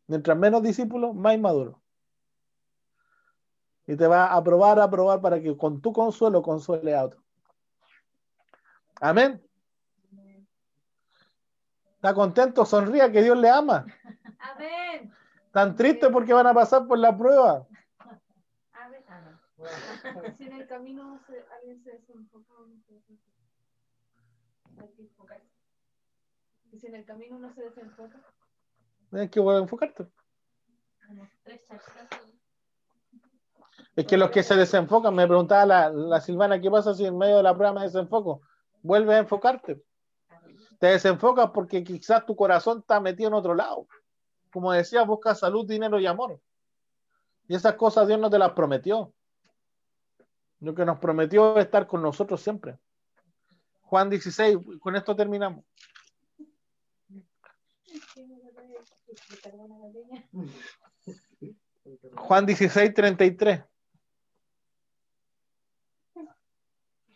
[0.06, 1.80] Mientras menos discípulos, más inmaduro.
[3.86, 7.22] Y te va a probar, a probar para que con tu consuelo consuele a otro.
[9.00, 9.42] Amén.
[11.96, 12.64] ¿Está contento?
[12.64, 13.86] Sonría que Dios le ama.
[14.38, 15.12] Amén.
[15.52, 17.66] Tan triste porque van a pasar por la prueba.
[18.72, 19.04] Amén.
[20.36, 21.20] Si en el camino
[21.56, 22.54] alguien se desenfoca,
[26.80, 28.20] si en el camino uno se desenfoca,
[29.12, 30.06] Tienes que a enfocarte.
[33.94, 37.18] Es que los que se desenfocan, me preguntaba la, la Silvana, ¿qué pasa si en
[37.18, 38.40] medio de la prueba me desenfoco?
[38.80, 39.84] Vuelve a enfocarte.
[40.78, 43.86] Te desenfocas porque quizás tu corazón está metido en otro lado.
[44.50, 46.40] Como decía, busca salud, dinero y amor.
[47.48, 49.12] Y esas cosas Dios no te las prometió.
[50.60, 52.78] Lo que nos prometió es estar con nosotros siempre.
[53.82, 55.66] Juan 16, con esto terminamos.
[62.16, 63.64] Juan 16, 33.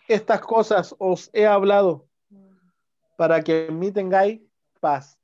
[0.08, 2.08] Estas cosas os he hablado
[3.16, 4.40] para que en mí tengáis
[4.80, 5.18] paz.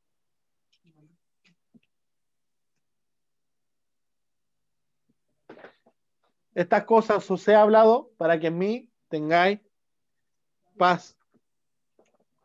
[6.55, 9.61] Estas cosas os he hablado para que en mí tengáis
[10.77, 11.17] paz.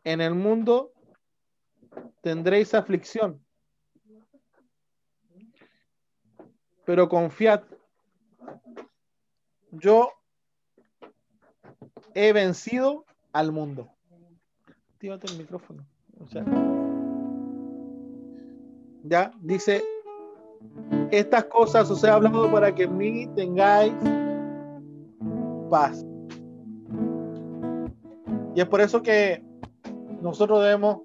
[0.03, 0.93] En el mundo
[2.21, 3.46] tendréis aflicción.
[6.87, 7.63] Pero confiad,
[9.71, 10.09] yo
[12.13, 13.89] he vencido al mundo.
[14.93, 15.85] Actívate el micrófono.
[19.03, 19.83] Ya dice,
[21.11, 23.93] estas cosas os he hablado para que en mí tengáis
[25.69, 26.05] paz.
[28.55, 29.43] Y es por eso que
[30.21, 31.01] nosotros debemos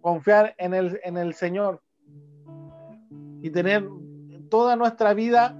[0.00, 1.82] confiar en el, en el Señor
[3.42, 3.84] y tener
[4.48, 5.54] toda nuestra vida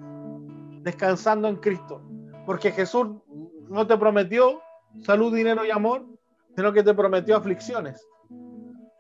[0.82, 2.00] descansando en Cristo.
[2.46, 3.08] Porque Jesús
[3.68, 4.60] no te prometió
[5.00, 6.06] salud, dinero y amor,
[6.56, 8.06] sino que te prometió aflicciones.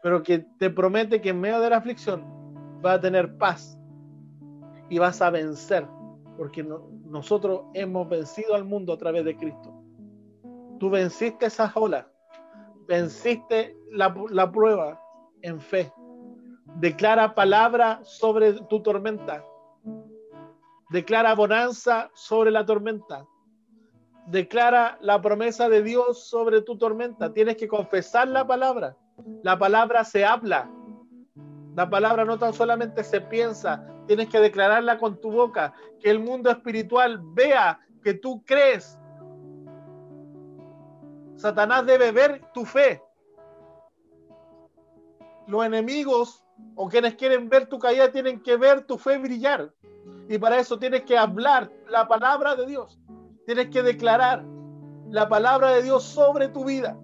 [0.02, 2.22] Pero que te promete que en medio de la aflicción
[2.82, 3.78] vas a tener paz
[4.88, 5.86] y vas a vencer.
[6.36, 9.74] Porque no- nosotros hemos vencido al mundo a través de Cristo.
[10.78, 12.06] Tú venciste esas olas,
[12.86, 15.00] venciste la, la prueba
[15.42, 15.92] en fe.
[16.76, 19.42] Declara palabra sobre tu tormenta.
[20.90, 23.26] Declara bonanza sobre la tormenta.
[24.26, 27.32] Declara la promesa de Dios sobre tu tormenta.
[27.32, 28.96] Tienes que confesar la palabra.
[29.42, 30.70] La palabra se habla.
[31.74, 35.74] La palabra no tan solamente se piensa, tienes que declararla con tu boca.
[36.00, 38.98] Que el mundo espiritual vea que tú crees.
[41.36, 43.00] Satanás debe ver tu fe.
[45.46, 49.72] Los enemigos o quienes quieren ver tu caída tienen que ver tu fe brillar.
[50.28, 53.00] Y para eso tienes que hablar la palabra de Dios.
[53.46, 54.44] Tienes que declarar
[55.08, 56.98] la palabra de Dios sobre tu vida.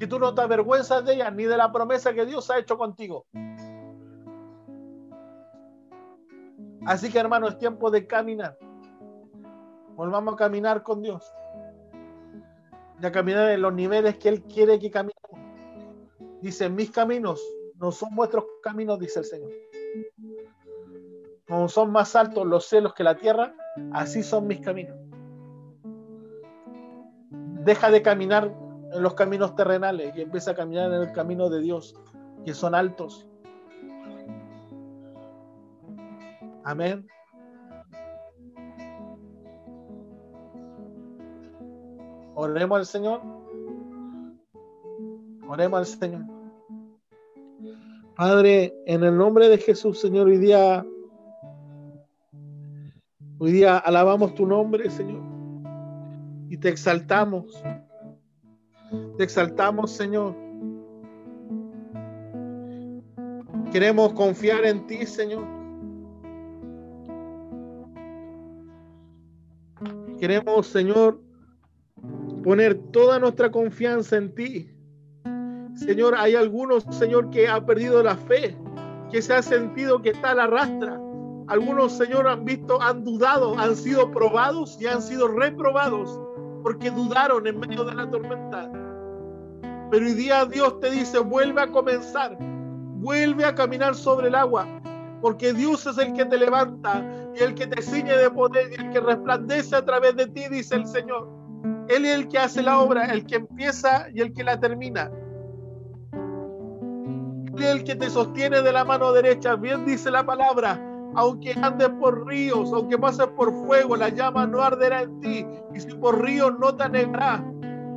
[0.00, 2.76] Que tú no te avergüenzas de ella ni de la promesa que Dios ha hecho
[2.76, 3.26] contigo.
[6.84, 8.58] Así que hermano, es tiempo de caminar.
[9.94, 11.32] Volvamos a caminar con Dios.
[13.00, 15.18] Y a caminar en los niveles que Él quiere que caminemos.
[16.40, 17.40] Dice, mis caminos
[17.76, 19.50] no son vuestros caminos, dice el Señor.
[21.48, 23.54] Como son más altos los cielos que la tierra,
[23.92, 24.96] así son mis caminos.
[27.64, 28.54] Deja de caminar
[28.92, 31.94] en los caminos terrenales y empieza a caminar en el camino de Dios,
[32.44, 33.26] que son altos.
[36.64, 37.06] Amén.
[42.34, 43.20] Oremos al Señor.
[45.48, 46.22] Oremos al Señor.
[48.16, 50.84] Padre, en el nombre de Jesús, Señor, hoy día,
[53.38, 55.22] hoy día alabamos tu nombre, Señor,
[56.48, 57.62] y te exaltamos.
[59.16, 60.34] Te exaltamos, Señor.
[63.72, 65.44] Queremos confiar en ti, Señor.
[70.18, 71.20] Queremos, Señor,
[72.42, 74.70] poner toda nuestra confianza en ti.
[75.74, 78.56] Señor, hay algunos, Señor, que ha perdido la fe,
[79.12, 81.00] que se ha sentido que está a la rastra.
[81.48, 86.20] Algunos, Señor, han visto, han dudado, han sido probados y han sido reprobados
[86.62, 88.70] porque dudaron en medio de la tormenta.
[89.90, 94.66] Pero hoy día Dios te dice, vuelve a comenzar, vuelve a caminar sobre el agua,
[95.22, 97.02] porque Dios es el que te levanta
[97.34, 100.42] y el que te ciñe de poder y el que resplandece a través de ti,
[100.50, 101.28] dice el Señor.
[101.88, 105.10] Él es el que hace la obra, el que empieza y el que la termina.
[107.56, 109.56] Él es el que te sostiene de la mano derecha.
[109.56, 110.87] Bien dice la palabra.
[111.14, 115.46] Aunque andes por ríos, aunque pases por fuego, la llama no arderá en ti.
[115.74, 117.44] Y si por ríos no te anegará.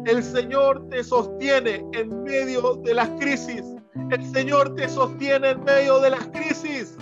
[0.05, 3.64] El Señor te sostiene en medio de las crisis.
[4.09, 6.97] El Señor te sostiene en medio de las crisis.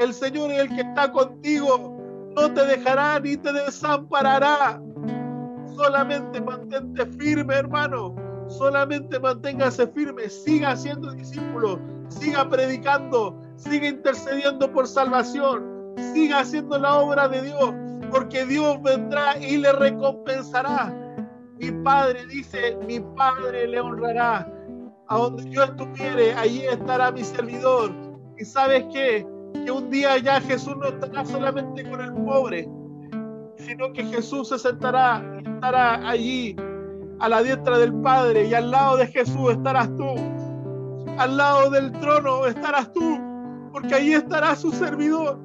[0.00, 1.96] El Señor es el que está contigo.
[2.34, 4.80] No te dejará ni te desamparará.
[5.76, 8.16] Solamente mantente firme, hermano.
[8.48, 10.28] Solamente manténgase firme.
[10.28, 11.78] Siga siendo discípulo.
[12.08, 13.40] Siga predicando.
[13.56, 15.94] Siga intercediendo por salvación.
[16.12, 17.74] Siga haciendo la obra de Dios.
[18.10, 20.94] Porque Dios vendrá y le recompensará.
[21.58, 24.50] Mi padre dice, mi padre le honrará.
[25.08, 27.92] A donde yo estuviere, allí estará mi servidor.
[28.38, 29.26] Y sabes qué?
[29.64, 32.68] Que un día ya Jesús no estará solamente con el pobre,
[33.58, 36.56] sino que Jesús se sentará y estará allí
[37.20, 40.14] a la diestra del Padre y al lado de Jesús estarás tú.
[41.16, 43.18] Al lado del trono estarás tú,
[43.74, 45.36] porque allí estará su servidor.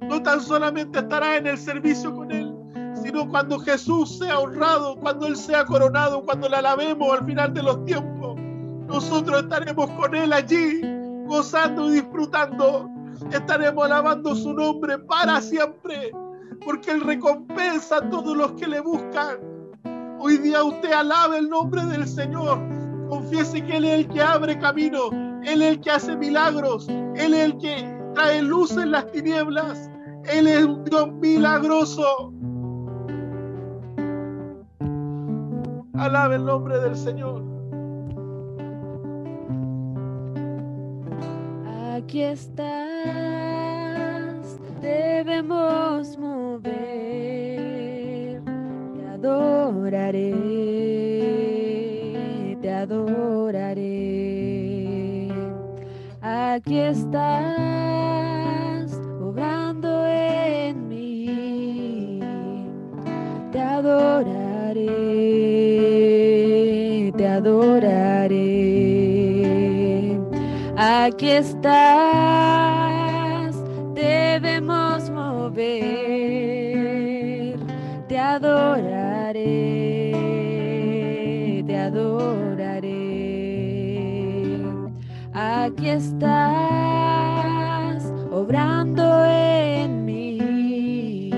[0.00, 2.54] No tan solamente estará en el servicio con Él,
[3.02, 7.62] sino cuando Jesús sea honrado, cuando Él sea coronado, cuando le alabemos al final de
[7.62, 8.40] los tiempos.
[8.86, 10.80] Nosotros estaremos con Él allí,
[11.26, 12.88] gozando y disfrutando.
[13.30, 16.10] Estaremos alabando su nombre para siempre,
[16.64, 19.36] porque Él recompensa a todos los que le buscan.
[20.18, 22.58] Hoy día usted alabe el nombre del Señor.
[23.10, 25.10] Confiese que Él es el que abre camino,
[25.44, 29.90] Él es el que hace milagros, Él es el que trae luz en las tinieblas.
[30.32, 32.32] Él es un Dios milagroso.
[35.94, 37.42] Alabe el nombre del Señor.
[41.96, 42.68] Aquí estás,
[44.80, 46.72] debemos mover,
[48.94, 50.77] te adoraré,
[56.58, 57.30] Aquí estás,
[59.22, 62.18] obrando en mí,
[63.52, 64.82] te adoraré,
[67.16, 68.34] te adoraré.
[70.76, 71.62] Aquí estás,
[73.94, 75.60] debemos mover,
[78.08, 79.77] te adoraré,
[85.78, 86.42] Aquí estás,
[88.32, 91.30] obrando en mí,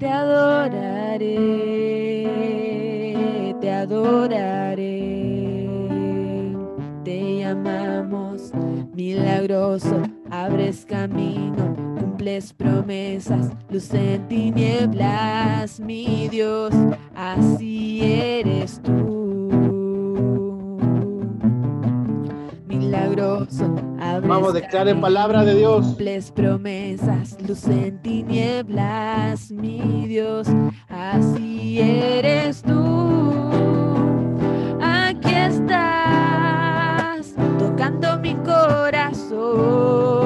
[0.00, 1.46] te adoraré,
[3.60, 4.98] te adoraré
[7.04, 8.50] te llamamos
[8.92, 16.74] milagroso, abres camino, cumples promesas, luz en tinieblas, mi Dios,
[17.14, 19.53] así eres tú.
[22.94, 25.84] Milagroso, abres Vamos, declare camino, palabra de Dios.
[25.84, 30.46] Cumples promesas, luz en tinieblas, mi Dios,
[30.88, 33.32] así eres tú.
[34.80, 40.23] Aquí estás, tocando mi corazón,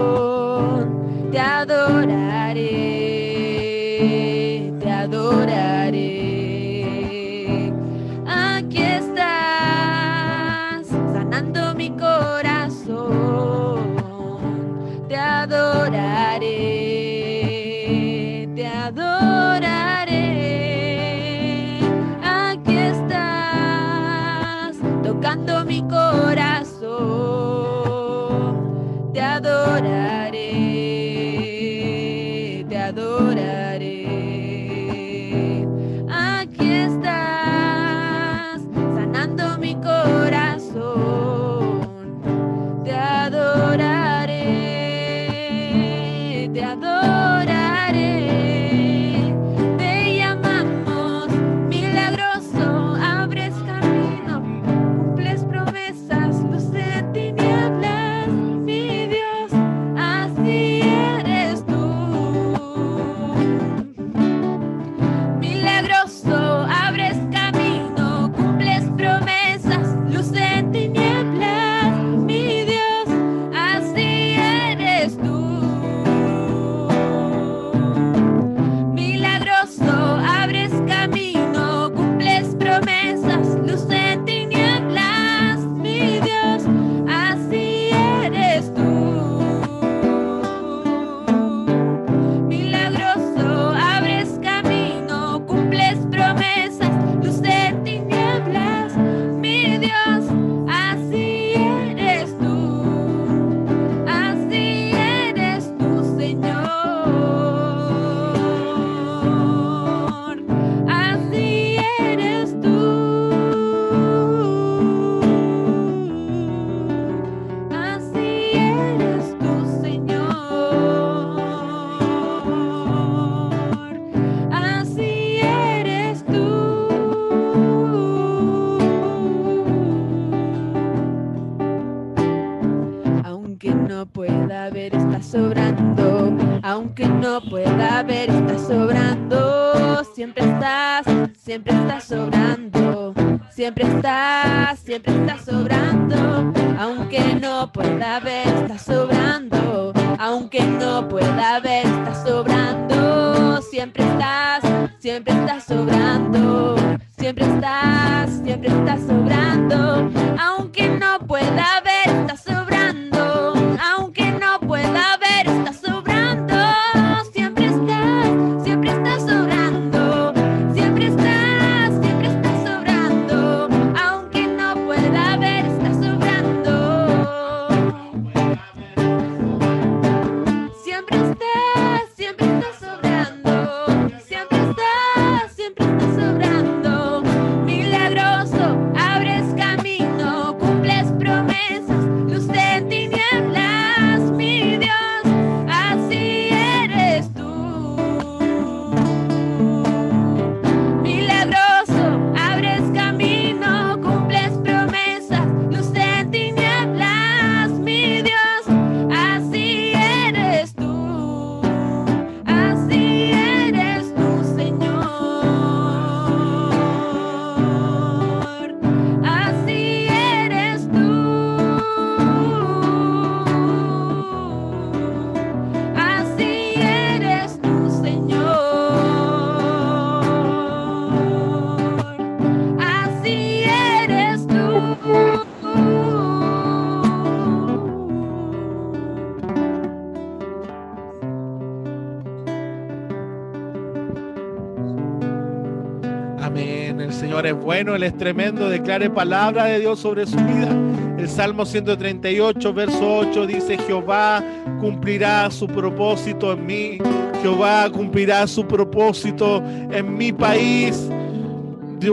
[248.29, 248.69] tremendo.
[248.69, 250.69] Declare palabra de Dios sobre su vida.
[251.17, 254.45] El Salmo 138, verso 8 dice, Jehová
[254.81, 256.99] cumplirá su propósito en mí.
[257.41, 261.09] Jehová cumplirá su propósito en mi país.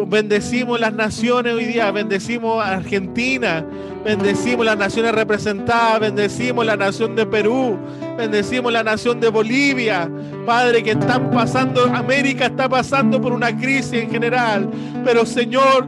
[0.08, 3.66] Bendecimos las naciones hoy día, bendecimos a Argentina,
[4.06, 7.78] bendecimos las naciones representadas, bendecimos la nación de Perú,
[8.18, 10.10] bendecimos la nación de Bolivia.
[10.46, 14.70] Padre, que están pasando, América está pasando por una crisis en general,
[15.04, 15.88] pero Señor,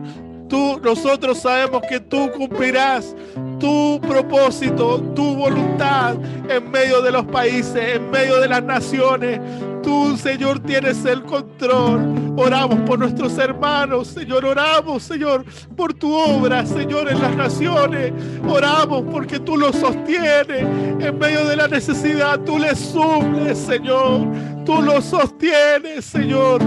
[0.50, 3.16] tú, nosotros sabemos que tú cumplirás
[3.60, 6.16] tu propósito, tu voluntad
[6.50, 9.40] en medio de los países, en medio de las naciones.
[9.84, 12.34] Tú, Señor, tienes el control.
[12.36, 14.46] Oramos por nuestros hermanos, Señor.
[14.46, 18.12] Oramos, Señor, por tu obra, Señor, en las naciones.
[18.48, 20.66] Oramos porque tú los sostienes.
[21.00, 24.28] En medio de la necesidad, tú les suples, Señor.
[24.66, 26.62] Tú los sostienes, Señor.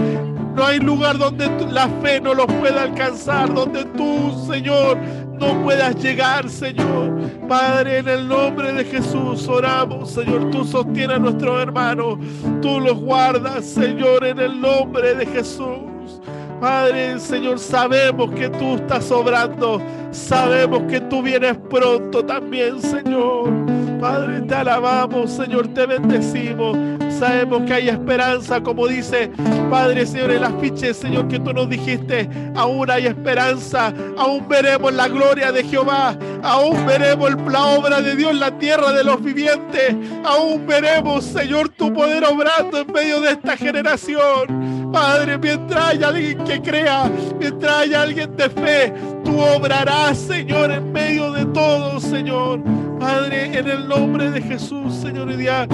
[0.54, 4.98] No hay lugar donde la fe no los pueda alcanzar, donde tú, Señor,
[5.40, 7.18] no puedas llegar, Señor.
[7.48, 10.50] Padre, en el nombre de Jesús oramos, Señor.
[10.50, 12.18] Tú sostienes a nuestros hermanos.
[12.60, 16.20] Tú los guardas, Señor, en el nombre de Jesús.
[16.60, 19.82] Padre, Señor, sabemos que tú estás obrando.
[20.10, 23.79] Sabemos que tú vienes pronto también, Señor.
[24.00, 26.76] Padre, te alabamos, Señor, te bendecimos.
[27.18, 29.30] Sabemos que hay esperanza, como dice
[29.70, 30.52] Padre, Señor, en las
[30.96, 36.86] Señor, que tú nos dijiste, aún hay esperanza, aún veremos la gloria de Jehová, aún
[36.86, 39.94] veremos la obra de Dios en la tierra de los vivientes,
[40.24, 44.90] aún veremos, Señor, tu poder obrando en medio de esta generación.
[44.92, 48.94] Padre, mientras haya alguien que crea, mientras haya alguien de fe,
[49.24, 52.60] tú obrarás, Señor, en medio de todo, Señor.
[53.00, 55.66] Padre, en el nombre de Jesús, Señor, día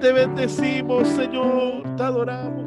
[0.00, 2.61] te bendecimos, Señor, te adoramos.